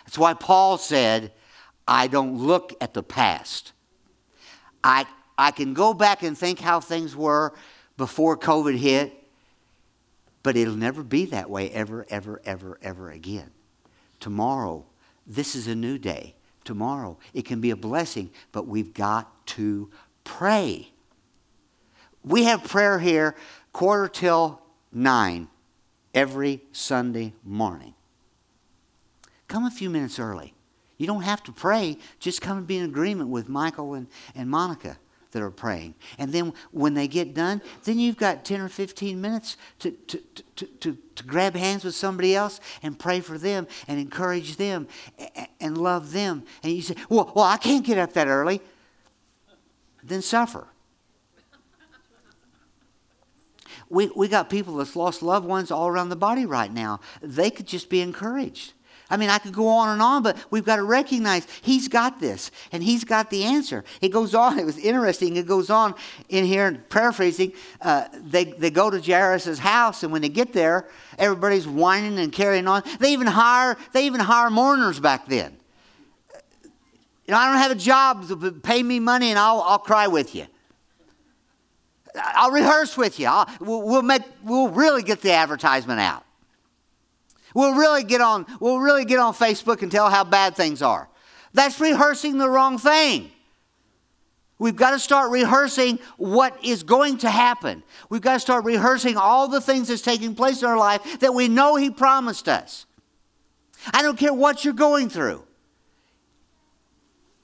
That's 0.04 0.18
why 0.18 0.34
Paul 0.34 0.76
said, 0.76 1.32
I 1.88 2.08
don't 2.08 2.36
look 2.36 2.74
at 2.80 2.92
the 2.92 3.02
past. 3.02 3.72
I, 4.82 5.06
I 5.38 5.52
can 5.52 5.74
go 5.74 5.94
back 5.94 6.22
and 6.22 6.36
think 6.36 6.58
how 6.58 6.80
things 6.80 7.16
were 7.16 7.54
before 7.96 8.36
COVID 8.36 8.76
hit, 8.76 9.14
but 10.42 10.56
it'll 10.56 10.74
never 10.74 11.04
be 11.04 11.24
that 11.26 11.48
way 11.48 11.70
ever, 11.70 12.04
ever, 12.10 12.42
ever, 12.44 12.78
ever 12.82 13.10
again. 13.10 13.50
Tomorrow, 14.18 14.84
this 15.24 15.54
is 15.54 15.68
a 15.68 15.74
new 15.74 15.98
day. 15.98 16.34
Tomorrow, 16.64 17.18
it 17.32 17.44
can 17.44 17.60
be 17.60 17.70
a 17.70 17.76
blessing, 17.76 18.30
but 18.50 18.66
we've 18.66 18.92
got 18.92 19.46
to 19.46 19.88
pray. 20.24 20.88
We 22.24 22.44
have 22.44 22.64
prayer 22.64 22.98
here 22.98 23.36
quarter 23.72 24.08
till 24.08 24.60
nine 24.92 25.48
every 26.16 26.62
Sunday 26.72 27.34
morning. 27.44 27.94
Come 29.46 29.64
a 29.64 29.70
few 29.70 29.90
minutes 29.90 30.18
early. 30.18 30.54
You 30.96 31.06
don't 31.06 31.22
have 31.22 31.42
to 31.44 31.52
pray, 31.52 31.98
just 32.18 32.40
come 32.40 32.56
and 32.56 32.66
be 32.66 32.78
in 32.78 32.84
agreement 32.84 33.28
with 33.28 33.48
Michael 33.50 33.94
and, 33.94 34.08
and 34.34 34.50
Monica 34.50 34.96
that 35.32 35.42
are 35.42 35.50
praying. 35.50 35.94
And 36.18 36.32
then 36.32 36.54
when 36.72 36.94
they 36.94 37.06
get 37.06 37.34
done, 37.34 37.60
then 37.84 37.98
you've 37.98 38.16
got 38.16 38.46
10 38.46 38.62
or 38.62 38.70
15 38.70 39.20
minutes 39.20 39.58
to, 39.80 39.90
to, 39.90 40.18
to, 40.56 40.66
to, 40.66 40.98
to 41.16 41.24
grab 41.24 41.54
hands 41.54 41.84
with 41.84 41.94
somebody 41.94 42.34
else 42.34 42.60
and 42.82 42.98
pray 42.98 43.20
for 43.20 43.36
them 43.36 43.66
and 43.86 44.00
encourage 44.00 44.56
them 44.56 44.88
and, 45.18 45.48
and 45.60 45.78
love 45.78 46.12
them. 46.12 46.44
And 46.62 46.72
you 46.72 46.80
say, 46.80 46.96
well, 47.10 47.30
well, 47.36 47.44
I 47.44 47.58
can't 47.58 47.84
get 47.84 47.98
up 47.98 48.14
that 48.14 48.26
early. 48.26 48.62
Then 50.02 50.22
suffer. 50.22 50.66
We, 53.88 54.10
we 54.16 54.28
got 54.28 54.50
people 54.50 54.76
that's 54.76 54.96
lost 54.96 55.22
loved 55.22 55.46
ones 55.46 55.70
all 55.70 55.88
around 55.88 56.08
the 56.08 56.16
body 56.16 56.46
right 56.46 56.72
now. 56.72 57.00
They 57.22 57.50
could 57.50 57.66
just 57.66 57.88
be 57.88 58.00
encouraged. 58.00 58.72
I 59.08 59.16
mean, 59.16 59.30
I 59.30 59.38
could 59.38 59.52
go 59.52 59.68
on 59.68 59.90
and 59.90 60.02
on, 60.02 60.22
but 60.24 60.36
we've 60.50 60.64
got 60.64 60.76
to 60.76 60.82
recognize 60.82 61.46
he's 61.62 61.86
got 61.86 62.18
this 62.18 62.50
and 62.72 62.82
he's 62.82 63.04
got 63.04 63.30
the 63.30 63.44
answer. 63.44 63.84
It 64.00 64.08
goes 64.08 64.34
on. 64.34 64.58
It 64.58 64.64
was 64.64 64.78
interesting. 64.78 65.36
It 65.36 65.46
goes 65.46 65.70
on 65.70 65.94
in 66.28 66.44
here, 66.44 66.72
paraphrasing. 66.88 67.52
Uh, 67.80 68.08
they, 68.12 68.44
they 68.44 68.70
go 68.70 68.90
to 68.90 69.00
Jairus' 69.00 69.60
house, 69.60 70.02
and 70.02 70.10
when 70.12 70.22
they 70.22 70.28
get 70.28 70.52
there, 70.52 70.88
everybody's 71.18 71.68
whining 71.68 72.18
and 72.18 72.32
carrying 72.32 72.66
on. 72.66 72.82
They 72.98 73.12
even 73.12 73.28
hire, 73.28 73.76
they 73.92 74.06
even 74.06 74.20
hire 74.20 74.50
mourners 74.50 74.98
back 74.98 75.26
then. 75.26 75.56
You 77.26 77.32
know, 77.32 77.38
I 77.38 77.50
don't 77.50 77.58
have 77.62 77.72
a 77.72 77.76
job, 77.76 78.62
pay 78.62 78.82
me 78.82 79.00
money 79.00 79.30
and 79.30 79.38
I'll, 79.38 79.60
I'll 79.60 79.78
cry 79.78 80.06
with 80.08 80.34
you. 80.34 80.46
I'll 82.18 82.50
rehearse 82.50 82.96
with 82.96 83.18
you. 83.20 83.26
I'll, 83.26 83.48
we'll, 83.60 84.02
make, 84.02 84.22
we'll 84.42 84.68
really 84.68 85.02
get 85.02 85.20
the 85.20 85.32
advertisement 85.32 86.00
out. 86.00 86.24
We'll 87.54 87.74
really 87.74 88.04
get 88.04 88.20
on, 88.20 88.46
we'll 88.60 88.80
really 88.80 89.04
get 89.04 89.18
on 89.18 89.32
Facebook 89.32 89.82
and 89.82 89.90
tell 89.90 90.10
how 90.10 90.24
bad 90.24 90.56
things 90.56 90.82
are. 90.82 91.08
That's 91.54 91.80
rehearsing 91.80 92.36
the 92.38 92.50
wrong 92.50 92.76
thing. 92.76 93.30
We've 94.58 94.76
got 94.76 94.92
to 94.92 94.98
start 94.98 95.30
rehearsing 95.30 95.98
what 96.16 96.64
is 96.64 96.82
going 96.82 97.18
to 97.18 97.30
happen. 97.30 97.82
We've 98.08 98.22
got 98.22 98.34
to 98.34 98.40
start 98.40 98.64
rehearsing 98.64 99.16
all 99.16 99.48
the 99.48 99.60
things 99.60 99.88
that's 99.88 100.02
taking 100.02 100.34
place 100.34 100.62
in 100.62 100.68
our 100.68 100.78
life 100.78 101.20
that 101.20 101.34
we 101.34 101.48
know 101.48 101.76
He 101.76 101.90
promised 101.90 102.48
us. 102.48 102.86
I 103.92 104.02
don't 104.02 104.18
care 104.18 104.32
what 104.32 104.64
you're 104.64 104.74
going 104.74 105.10
through. 105.10 105.42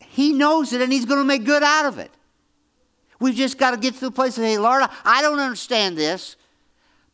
He 0.00 0.32
knows 0.32 0.72
it 0.72 0.80
and 0.80 0.92
He's 0.92 1.04
going 1.04 1.20
to 1.20 1.24
make 1.24 1.44
good 1.44 1.62
out 1.62 1.86
of 1.86 1.98
it. 1.98 2.10
We've 3.22 3.36
just 3.36 3.56
got 3.56 3.70
to 3.70 3.76
get 3.76 3.94
to 3.94 4.00
the 4.00 4.10
place 4.10 4.36
of, 4.36 4.42
hey, 4.42 4.58
Lord, 4.58 4.82
I 5.04 5.22
don't 5.22 5.38
understand 5.38 5.96
this, 5.96 6.34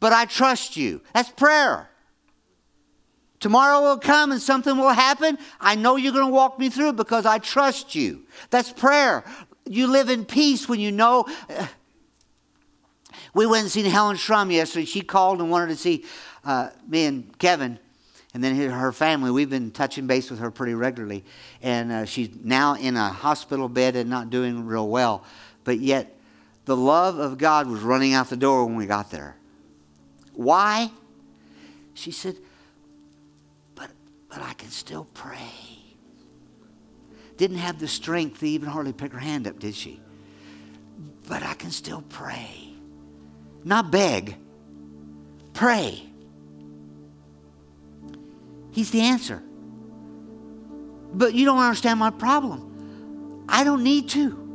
but 0.00 0.10
I 0.10 0.24
trust 0.24 0.74
you. 0.74 1.02
That's 1.12 1.28
prayer. 1.28 1.90
Tomorrow 3.40 3.82
will 3.82 3.98
come 3.98 4.32
and 4.32 4.40
something 4.40 4.78
will 4.78 4.88
happen. 4.88 5.36
I 5.60 5.74
know 5.74 5.96
you're 5.96 6.14
going 6.14 6.24
to 6.24 6.32
walk 6.32 6.58
me 6.58 6.70
through 6.70 6.94
because 6.94 7.26
I 7.26 7.36
trust 7.36 7.94
you. 7.94 8.22
That's 8.48 8.72
prayer. 8.72 9.22
You 9.66 9.86
live 9.86 10.08
in 10.08 10.24
peace 10.24 10.66
when 10.66 10.80
you 10.80 10.92
know. 10.92 11.26
We 13.34 13.44
went 13.44 13.64
and 13.64 13.70
seen 13.70 13.84
Helen 13.84 14.16
Shrum 14.16 14.50
yesterday. 14.50 14.86
She 14.86 15.02
called 15.02 15.40
and 15.40 15.50
wanted 15.50 15.68
to 15.68 15.76
see 15.76 16.06
uh, 16.42 16.70
me 16.88 17.04
and 17.04 17.38
Kevin 17.38 17.78
and 18.32 18.42
then 18.42 18.56
her 18.70 18.92
family. 18.92 19.30
We've 19.30 19.50
been 19.50 19.72
touching 19.72 20.06
base 20.06 20.30
with 20.30 20.38
her 20.38 20.50
pretty 20.50 20.72
regularly. 20.72 21.22
And 21.60 21.92
uh, 21.92 22.04
she's 22.06 22.30
now 22.42 22.76
in 22.76 22.96
a 22.96 23.10
hospital 23.10 23.68
bed 23.68 23.94
and 23.94 24.08
not 24.08 24.30
doing 24.30 24.64
real 24.64 24.88
well 24.88 25.22
but 25.68 25.80
yet 25.80 26.16
the 26.64 26.74
love 26.74 27.18
of 27.18 27.36
God 27.36 27.66
was 27.66 27.82
running 27.82 28.14
out 28.14 28.30
the 28.30 28.38
door 28.38 28.64
when 28.64 28.76
we 28.76 28.86
got 28.86 29.10
there. 29.10 29.36
Why? 30.32 30.90
She 31.92 32.10
said, 32.10 32.36
but, 33.74 33.90
but 34.30 34.40
I 34.40 34.54
can 34.54 34.70
still 34.70 35.06
pray. 35.12 35.36
Didn't 37.36 37.58
have 37.58 37.78
the 37.78 37.86
strength 37.86 38.40
to 38.40 38.48
even 38.48 38.70
hardly 38.70 38.94
pick 38.94 39.12
her 39.12 39.18
hand 39.18 39.46
up, 39.46 39.58
did 39.58 39.74
she? 39.74 40.00
But 41.28 41.42
I 41.42 41.52
can 41.52 41.70
still 41.70 42.02
pray. 42.08 42.72
Not 43.62 43.90
beg, 43.90 44.38
pray. 45.52 46.02
He's 48.70 48.90
the 48.90 49.02
answer. 49.02 49.42
But 51.12 51.34
you 51.34 51.44
don't 51.44 51.58
understand 51.58 52.00
my 52.00 52.08
problem. 52.08 53.44
I 53.50 53.64
don't 53.64 53.82
need 53.82 54.08
to. 54.10 54.47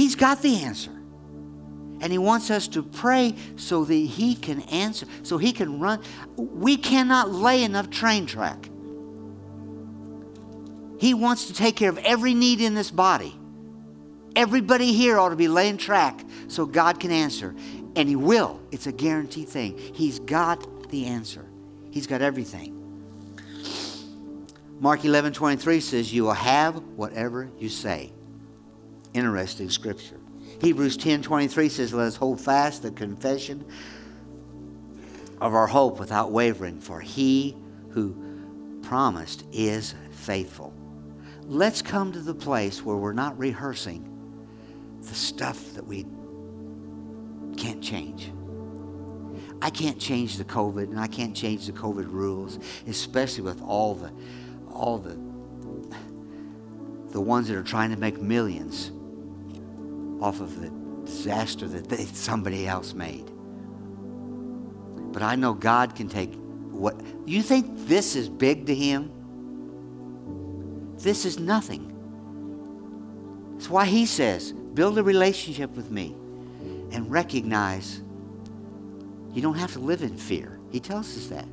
He's 0.00 0.16
got 0.16 0.40
the 0.40 0.62
answer. 0.62 0.92
And 2.00 2.10
He 2.10 2.16
wants 2.16 2.50
us 2.50 2.68
to 2.68 2.82
pray 2.82 3.34
so 3.56 3.84
that 3.84 3.92
He 3.92 4.34
can 4.34 4.62
answer, 4.62 5.04
so 5.22 5.36
He 5.36 5.52
can 5.52 5.78
run. 5.78 6.00
We 6.36 6.78
cannot 6.78 7.30
lay 7.30 7.62
enough 7.64 7.90
train 7.90 8.24
track. 8.24 8.70
He 10.98 11.12
wants 11.12 11.48
to 11.48 11.52
take 11.52 11.76
care 11.76 11.90
of 11.90 11.98
every 11.98 12.32
need 12.32 12.62
in 12.62 12.74
this 12.74 12.90
body. 12.90 13.38
Everybody 14.34 14.94
here 14.94 15.18
ought 15.18 15.28
to 15.28 15.36
be 15.36 15.48
laying 15.48 15.76
track 15.76 16.24
so 16.48 16.64
God 16.64 16.98
can 16.98 17.10
answer. 17.10 17.54
And 17.94 18.08
He 18.08 18.16
will. 18.16 18.58
It's 18.72 18.86
a 18.86 18.92
guaranteed 18.92 19.50
thing. 19.50 19.76
He's 19.76 20.18
got 20.18 20.88
the 20.88 21.04
answer, 21.04 21.44
He's 21.90 22.06
got 22.06 22.22
everything. 22.22 22.74
Mark 24.80 25.04
11 25.04 25.34
23 25.34 25.80
says, 25.80 26.10
You 26.10 26.22
will 26.22 26.32
have 26.32 26.76
whatever 26.96 27.50
you 27.58 27.68
say. 27.68 28.14
Interesting 29.12 29.70
scripture. 29.70 30.20
Hebrews 30.60 30.96
10 30.96 31.22
23 31.22 31.68
says, 31.68 31.94
Let 31.94 32.06
us 32.06 32.16
hold 32.16 32.40
fast 32.40 32.82
the 32.82 32.90
confession 32.90 33.64
of 35.40 35.54
our 35.54 35.66
hope 35.66 35.98
without 35.98 36.30
wavering, 36.30 36.80
for 36.80 37.00
he 37.00 37.56
who 37.90 38.14
promised 38.82 39.44
is 39.52 39.94
faithful. 40.10 40.72
Let's 41.44 41.82
come 41.82 42.12
to 42.12 42.20
the 42.20 42.34
place 42.34 42.84
where 42.84 42.96
we're 42.96 43.12
not 43.12 43.38
rehearsing 43.38 44.06
the 45.00 45.14
stuff 45.14 45.74
that 45.74 45.86
we 45.86 46.04
can't 47.56 47.82
change. 47.82 48.30
I 49.62 49.70
can't 49.70 49.98
change 49.98 50.36
the 50.36 50.44
COVID, 50.44 50.84
and 50.84 51.00
I 51.00 51.06
can't 51.06 51.34
change 51.34 51.66
the 51.66 51.72
COVID 51.72 52.10
rules, 52.10 52.58
especially 52.86 53.42
with 53.42 53.60
all 53.62 53.94
the, 53.94 54.12
all 54.70 54.98
the, 54.98 55.18
the 57.12 57.20
ones 57.20 57.48
that 57.48 57.56
are 57.56 57.62
trying 57.62 57.90
to 57.90 57.96
make 57.96 58.20
millions 58.20 58.92
off 60.20 60.40
of 60.40 60.60
the 60.60 60.70
disaster 61.04 61.66
that 61.68 61.88
they, 61.88 62.04
somebody 62.04 62.66
else 62.66 62.94
made. 62.94 63.30
But 65.12 65.22
I 65.22 65.34
know 65.34 65.54
God 65.54 65.96
can 65.96 66.08
take 66.08 66.34
what. 66.70 67.00
You 67.26 67.42
think 67.42 67.86
this 67.86 68.14
is 68.14 68.28
big 68.28 68.66
to 68.66 68.74
Him? 68.74 69.10
This 70.98 71.24
is 71.24 71.38
nothing. 71.38 71.86
That's 73.54 73.70
why 73.70 73.86
He 73.86 74.06
says, 74.06 74.52
build 74.52 74.98
a 74.98 75.02
relationship 75.02 75.70
with 75.72 75.90
me 75.90 76.14
and 76.92 77.10
recognize 77.10 78.02
you 79.32 79.42
don't 79.42 79.56
have 79.56 79.72
to 79.72 79.78
live 79.78 80.02
in 80.02 80.16
fear. 80.16 80.58
He 80.70 80.80
tells 80.80 81.16
us 81.16 81.26
that. 81.26 81.46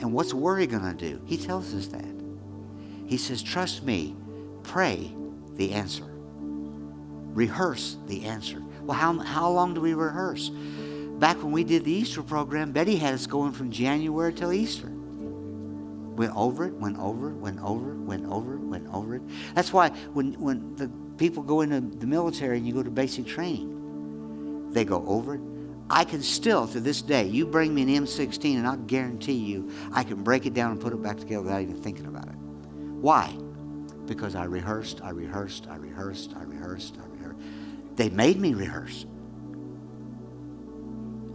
And 0.00 0.12
what's 0.12 0.32
worry 0.32 0.66
going 0.66 0.82
to 0.82 0.94
do? 0.94 1.20
He 1.26 1.36
tells 1.36 1.74
us 1.74 1.88
that. 1.88 2.04
He 3.06 3.16
says, 3.16 3.42
trust 3.42 3.82
me, 3.84 4.16
pray 4.62 5.12
the 5.54 5.72
answer 5.72 6.15
rehearse 7.36 7.98
the 8.06 8.24
answer. 8.24 8.62
Well, 8.80 8.96
how, 8.96 9.18
how 9.18 9.50
long 9.50 9.74
do 9.74 9.80
we 9.82 9.92
rehearse? 9.92 10.48
Back 10.48 11.36
when 11.42 11.52
we 11.52 11.64
did 11.64 11.84
the 11.84 11.92
Easter 11.92 12.22
program, 12.22 12.72
Betty 12.72 12.96
had 12.96 13.12
us 13.12 13.26
going 13.26 13.52
from 13.52 13.70
January 13.70 14.32
till 14.32 14.52
Easter. 14.52 14.90
Went 14.90 16.34
over 16.34 16.66
it, 16.66 16.72
went 16.74 16.98
over 16.98 17.30
it, 17.30 17.34
went 17.34 17.60
over 17.60 17.92
it, 17.92 17.98
went 17.98 18.26
over 18.26 18.54
it, 18.54 18.60
went 18.60 18.88
over 18.92 19.16
it. 19.16 19.22
That's 19.54 19.70
why 19.70 19.90
when, 20.14 20.32
when 20.40 20.74
the 20.76 20.90
people 21.18 21.42
go 21.42 21.60
into 21.60 21.80
the 21.80 22.06
military 22.06 22.56
and 22.56 22.66
you 22.66 22.72
go 22.72 22.82
to 22.82 22.90
basic 22.90 23.26
training, 23.26 24.72
they 24.72 24.84
go 24.84 25.04
over 25.06 25.34
it. 25.34 25.40
I 25.90 26.04
can 26.04 26.22
still, 26.22 26.66
to 26.68 26.80
this 26.80 27.02
day, 27.02 27.26
you 27.26 27.46
bring 27.46 27.74
me 27.74 27.82
an 27.82 27.88
M16 28.06 28.56
and 28.56 28.66
I'll 28.66 28.76
guarantee 28.76 29.34
you 29.34 29.70
I 29.92 30.04
can 30.04 30.24
break 30.24 30.46
it 30.46 30.54
down 30.54 30.72
and 30.72 30.80
put 30.80 30.94
it 30.94 31.02
back 31.02 31.18
together 31.18 31.42
without 31.42 31.60
even 31.60 31.80
thinking 31.82 32.06
about 32.06 32.28
it. 32.28 32.34
Why? 32.34 33.36
Because 34.06 34.34
I 34.34 34.44
rehearsed, 34.44 35.02
I 35.02 35.10
rehearsed, 35.10 35.66
I 35.68 35.76
rehearsed, 35.76 36.32
I 36.34 36.42
rehearsed, 36.44 36.94
I 36.96 37.00
rehearsed. 37.00 37.05
They 37.96 38.08
made 38.10 38.38
me 38.38 38.54
rehearse. 38.54 39.04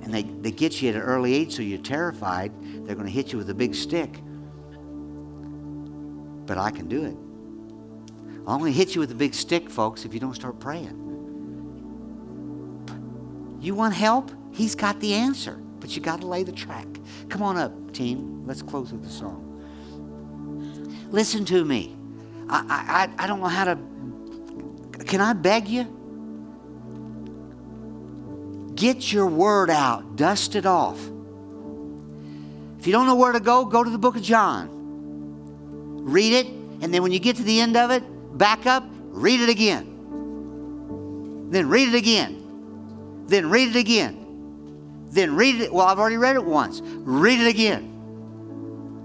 And 0.03 0.13
they, 0.13 0.23
they 0.23 0.51
get 0.51 0.81
you 0.81 0.89
at 0.89 0.95
an 0.95 1.01
early 1.01 1.33
age 1.33 1.55
so 1.55 1.61
you're 1.61 1.79
terrified. 1.79 2.51
They're 2.85 2.95
going 2.95 3.07
to 3.07 3.13
hit 3.13 3.31
you 3.31 3.37
with 3.37 3.49
a 3.49 3.53
big 3.53 3.75
stick 3.75 4.21
but 6.51 6.57
I 6.57 6.69
can 6.69 6.89
do 6.89 7.05
it. 7.05 7.15
I'll 8.45 8.55
only 8.55 8.73
hit 8.73 8.93
you 8.93 8.99
with 8.99 9.09
a 9.11 9.15
big 9.15 9.33
stick, 9.33 9.69
folks, 9.69 10.03
if 10.03 10.13
you 10.13 10.19
don't 10.19 10.33
start 10.33 10.59
praying. 10.59 10.97
You 13.61 13.73
want 13.73 13.93
help? 13.93 14.33
He's 14.51 14.75
got 14.75 14.99
the 14.99 15.13
answer, 15.13 15.61
but 15.79 15.95
you 15.95 16.01
got 16.01 16.19
to 16.19 16.27
lay 16.27 16.43
the 16.43 16.51
track. 16.51 16.87
Come 17.29 17.41
on 17.41 17.55
up, 17.55 17.93
team. 17.93 18.45
Let's 18.45 18.61
close 18.61 18.91
with 18.91 19.01
the 19.01 19.09
song. 19.09 19.47
Listen 21.09 21.45
to 21.45 21.63
me. 21.63 21.95
I, 22.49 23.07
I, 23.17 23.23
I 23.23 23.27
don't 23.27 23.39
know 23.39 23.47
how 23.47 23.63
to. 23.63 23.77
Can 25.05 25.21
I 25.21 25.31
beg 25.31 25.69
you? 25.69 26.00
Get 28.81 29.13
your 29.13 29.27
word 29.27 29.69
out, 29.69 30.15
dust 30.15 30.55
it 30.55 30.65
off. 30.65 30.97
If 32.79 32.87
you 32.87 32.91
don't 32.91 33.05
know 33.05 33.13
where 33.13 33.31
to 33.31 33.39
go, 33.39 33.63
go 33.63 33.83
to 33.83 33.89
the 33.91 33.99
book 33.99 34.15
of 34.15 34.23
John 34.23 34.81
read 36.01 36.33
it, 36.33 36.47
and 36.47 36.91
then 36.93 37.03
when 37.03 37.11
you 37.11 37.19
get 37.19 37.35
to 37.37 37.43
the 37.43 37.59
end 37.61 37.77
of 37.77 37.91
it, 37.91 38.03
back 38.37 38.65
up, 38.65 38.83
read 39.09 39.39
it 39.39 39.49
again. 39.49 39.87
Then 41.51 41.69
read 41.69 41.89
it 41.89 41.95
again. 41.95 43.23
Then 43.27 43.49
read 43.49 43.75
it 43.75 43.79
again. 43.79 45.05
Then 45.09 45.35
read 45.35 45.61
it. 45.61 45.71
Well, 45.71 45.85
I've 45.85 45.99
already 45.99 46.17
read 46.17 46.35
it 46.35 46.43
once. 46.43 46.81
Read 46.83 47.39
it 47.39 47.47
again. 47.47 47.83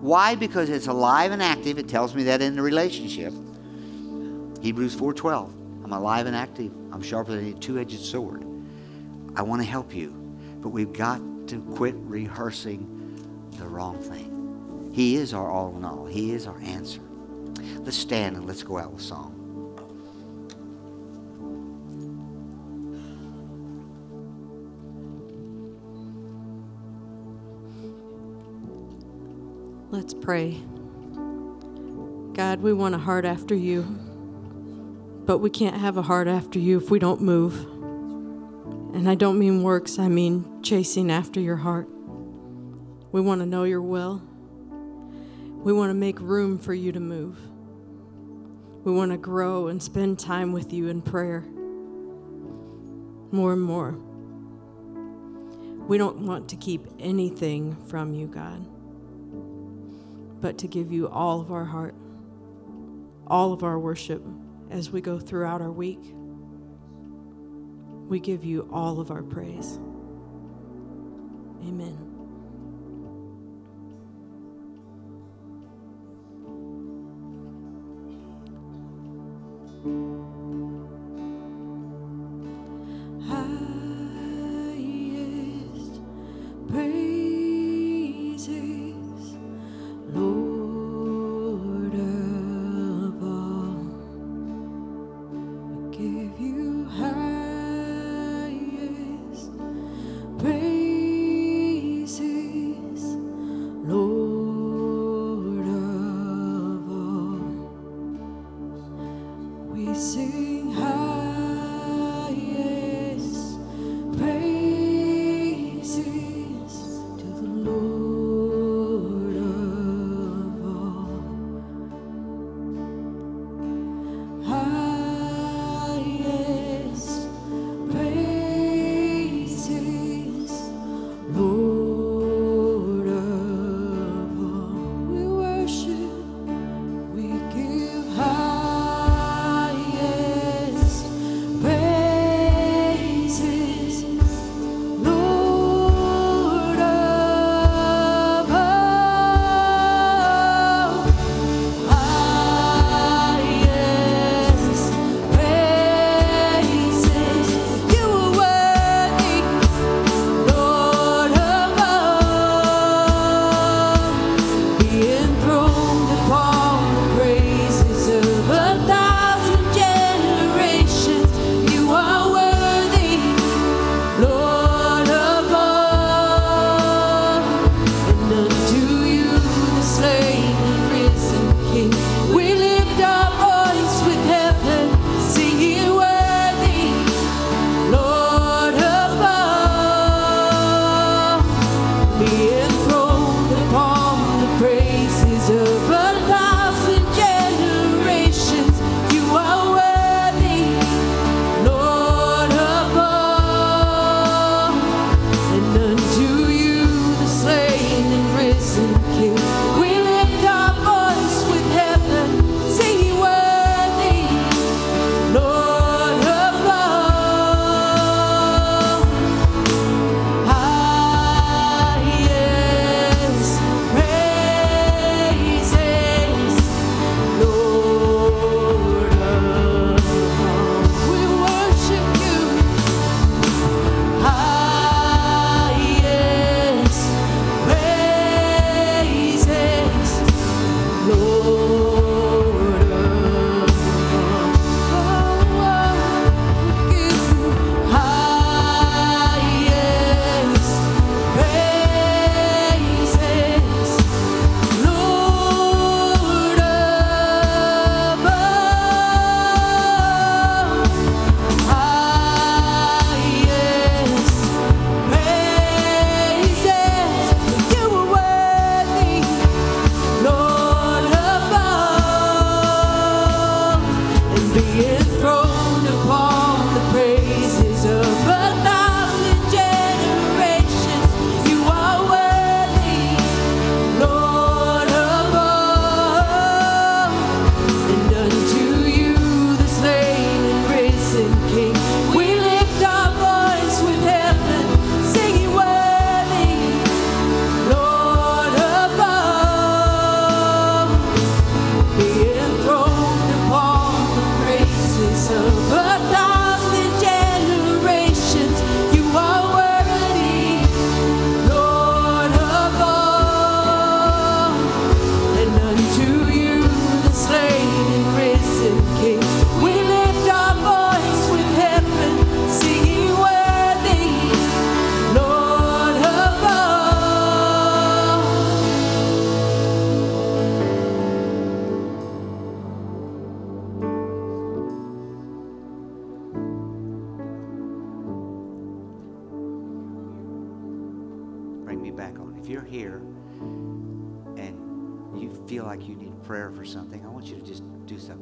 Why? 0.01 0.37
Because 0.37 0.71
it's 0.71 0.87
alive 0.87 1.33
and 1.33 1.43
active. 1.43 1.79
It 1.79 1.89
tells 1.89 2.15
me 2.15 2.23
that 2.25 2.41
in 2.41 2.55
the 2.55 2.63
relationship. 2.63 3.33
Hebrews 4.63 4.95
4:12. 4.95 5.53
I'm 5.85 5.93
alive 5.93 6.27
and 6.27 6.35
active. 6.35 6.73
I'm 6.93 7.03
sharper 7.03 7.33
than 7.33 7.47
a 7.47 7.53
two-edged 7.53 8.01
sword. 8.01 8.46
I 9.37 9.43
want 9.43 9.61
to 9.61 9.69
help 9.69 9.95
you, 9.95 10.09
but 10.61 10.71
we've 10.71 10.95
got 10.95 11.21
to 11.49 11.61
quit 11.77 11.95
rehearsing 11.99 12.91
the 13.59 13.69
wrong 13.69 14.01
thing. 14.01 14.91
He 14.95 15.17
is 15.17 15.35
our 15.35 15.51
all 15.51 15.77
in 15.77 15.85
all. 15.85 16.07
He 16.07 16.33
is 16.33 16.47
our 16.47 16.59
answer. 16.61 17.03
Let's 17.81 17.99
stand 17.99 18.37
and 18.37 18.47
let's 18.47 18.63
go 18.63 18.79
out 18.79 18.93
with 18.93 19.03
song. 19.03 19.35
Let's 29.91 30.15
pray. 30.15 30.63
God, 32.33 32.61
we 32.61 32.73
want 32.73 32.95
a 32.95 32.99
heart 32.99 33.27
after 33.27 33.55
you, 33.55 33.83
but 35.27 35.39
we 35.39 35.51
can't 35.51 35.77
have 35.77 35.99
a 35.99 36.03
heart 36.03 36.27
after 36.27 36.59
you 36.59 36.79
if 36.79 36.91
we 36.91 36.99
don't 36.99 37.21
move. 37.21 37.76
And 38.97 39.11
I 39.11 39.15
don't 39.15 39.39
mean 39.39 39.63
works, 39.63 39.99
I 39.99 40.09
mean 40.09 40.63
chasing 40.63 41.11
after 41.11 41.39
your 41.39 41.57
heart. 41.57 41.87
We 43.13 43.21
want 43.21 43.43
to 43.43 43.47
know 43.47 43.65
your 43.65 43.83
will. 43.83 44.23
We 45.63 45.75
want 45.75 45.91
to 45.91 45.95
make 45.95 46.19
room 46.19 46.59
for 46.59 46.73
you 46.73 46.93
to 46.93 46.99
move. 46.99 47.39
We 48.85 48.93
want 48.93 49.11
to 49.11 49.19
grow 49.19 49.67
and 49.67 49.83
spend 49.83 50.19
time 50.19 50.55
with 50.55 50.73
you 50.73 50.89
in 50.89 51.03
prayer 51.03 51.45
more 53.33 53.53
and 53.53 53.61
more. 53.61 53.93
We 55.87 55.99
don't 55.99 56.21
want 56.21 56.49
to 56.49 56.57
keep 56.57 56.87
anything 56.99 57.77
from 57.89 58.15
you, 58.15 58.27
God, 58.27 58.67
but 60.41 60.57
to 60.57 60.67
give 60.67 60.91
you 60.91 61.07
all 61.07 61.43
of 61.43 61.53
our 61.53 61.67
heart, 61.67 61.95
all 63.27 63.53
of 63.53 63.63
our 63.63 63.79
worship 63.79 64.25
as 64.71 64.91
we 64.91 65.03
go 65.03 65.19
throughout 65.19 65.61
our 65.61 65.71
week. 65.71 66.01
We 68.09 68.21
give 68.21 68.45
you 68.45 68.69
all 68.73 69.01
of 69.01 69.11
our 69.11 69.23
praise. 69.23 69.79
Amen. 71.63 72.16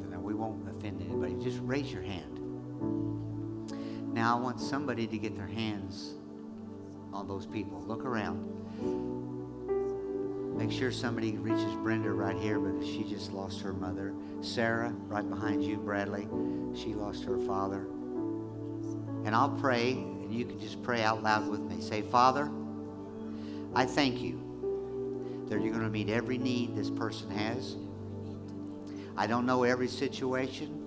Something. 0.05 0.19
Now, 0.19 0.25
we 0.25 0.33
won't 0.33 0.67
offend 0.69 1.01
anybody. 1.01 1.35
Just 1.43 1.59
raise 1.61 1.91
your 1.91 2.03
hand. 2.03 2.39
Now, 4.13 4.37
I 4.37 4.41
want 4.41 4.61
somebody 4.61 5.07
to 5.07 5.17
get 5.17 5.35
their 5.35 5.47
hands 5.47 6.13
on 7.13 7.27
those 7.27 7.45
people. 7.45 7.81
Look 7.81 8.05
around. 8.05 8.51
Make 10.57 10.71
sure 10.71 10.91
somebody 10.91 11.37
reaches 11.37 11.73
Brenda 11.75 12.11
right 12.11 12.37
here 12.37 12.59
because 12.59 12.87
she 12.87 13.03
just 13.03 13.33
lost 13.33 13.61
her 13.61 13.73
mother. 13.73 14.13
Sarah, 14.41 14.93
right 15.07 15.27
behind 15.27 15.63
you, 15.63 15.77
Bradley, 15.77 16.27
she 16.75 16.93
lost 16.93 17.25
her 17.25 17.37
father. 17.39 17.87
And 19.25 19.35
I'll 19.35 19.49
pray, 19.49 19.91
and 19.91 20.33
you 20.33 20.45
can 20.45 20.59
just 20.59 20.81
pray 20.81 21.03
out 21.03 21.23
loud 21.23 21.49
with 21.49 21.59
me. 21.59 21.81
Say, 21.81 22.03
Father, 22.03 22.49
I 23.73 23.85
thank 23.85 24.21
you 24.21 24.39
that 25.49 25.61
you're 25.61 25.73
going 25.73 25.83
to 25.83 25.89
meet 25.89 26.09
every 26.09 26.37
need 26.37 26.75
this 26.75 26.89
person 26.89 27.29
has. 27.31 27.75
I 29.17 29.27
don't 29.27 29.45
know 29.45 29.63
every 29.63 29.87
situation. 29.87 30.81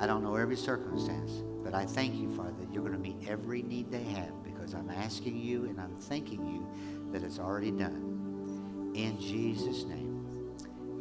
I 0.00 0.06
don't 0.06 0.22
know 0.22 0.36
every 0.36 0.56
circumstance. 0.56 1.30
But 1.62 1.74
I 1.74 1.86
thank 1.86 2.14
you, 2.14 2.28
Father, 2.36 2.52
that 2.60 2.72
you're 2.72 2.82
going 2.82 2.92
to 2.94 2.98
meet 2.98 3.28
every 3.28 3.62
need 3.62 3.90
they 3.90 4.02
have 4.02 4.42
because 4.44 4.74
I'm 4.74 4.90
asking 4.90 5.38
you 5.38 5.64
and 5.64 5.80
I'm 5.80 5.96
thanking 5.96 6.46
you 6.46 6.66
that 7.12 7.22
it's 7.22 7.38
already 7.38 7.70
done. 7.70 8.92
In 8.94 9.18
Jesus' 9.18 9.84
name, 9.84 10.52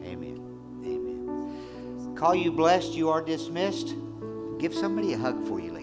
amen. 0.04 0.40
Amen. 0.86 2.16
Call 2.16 2.34
you 2.34 2.52
blessed. 2.52 2.94
You 2.94 3.10
are 3.10 3.22
dismissed. 3.22 3.94
Give 4.58 4.74
somebody 4.74 5.14
a 5.14 5.18
hug 5.18 5.46
for 5.48 5.60
you. 5.60 5.74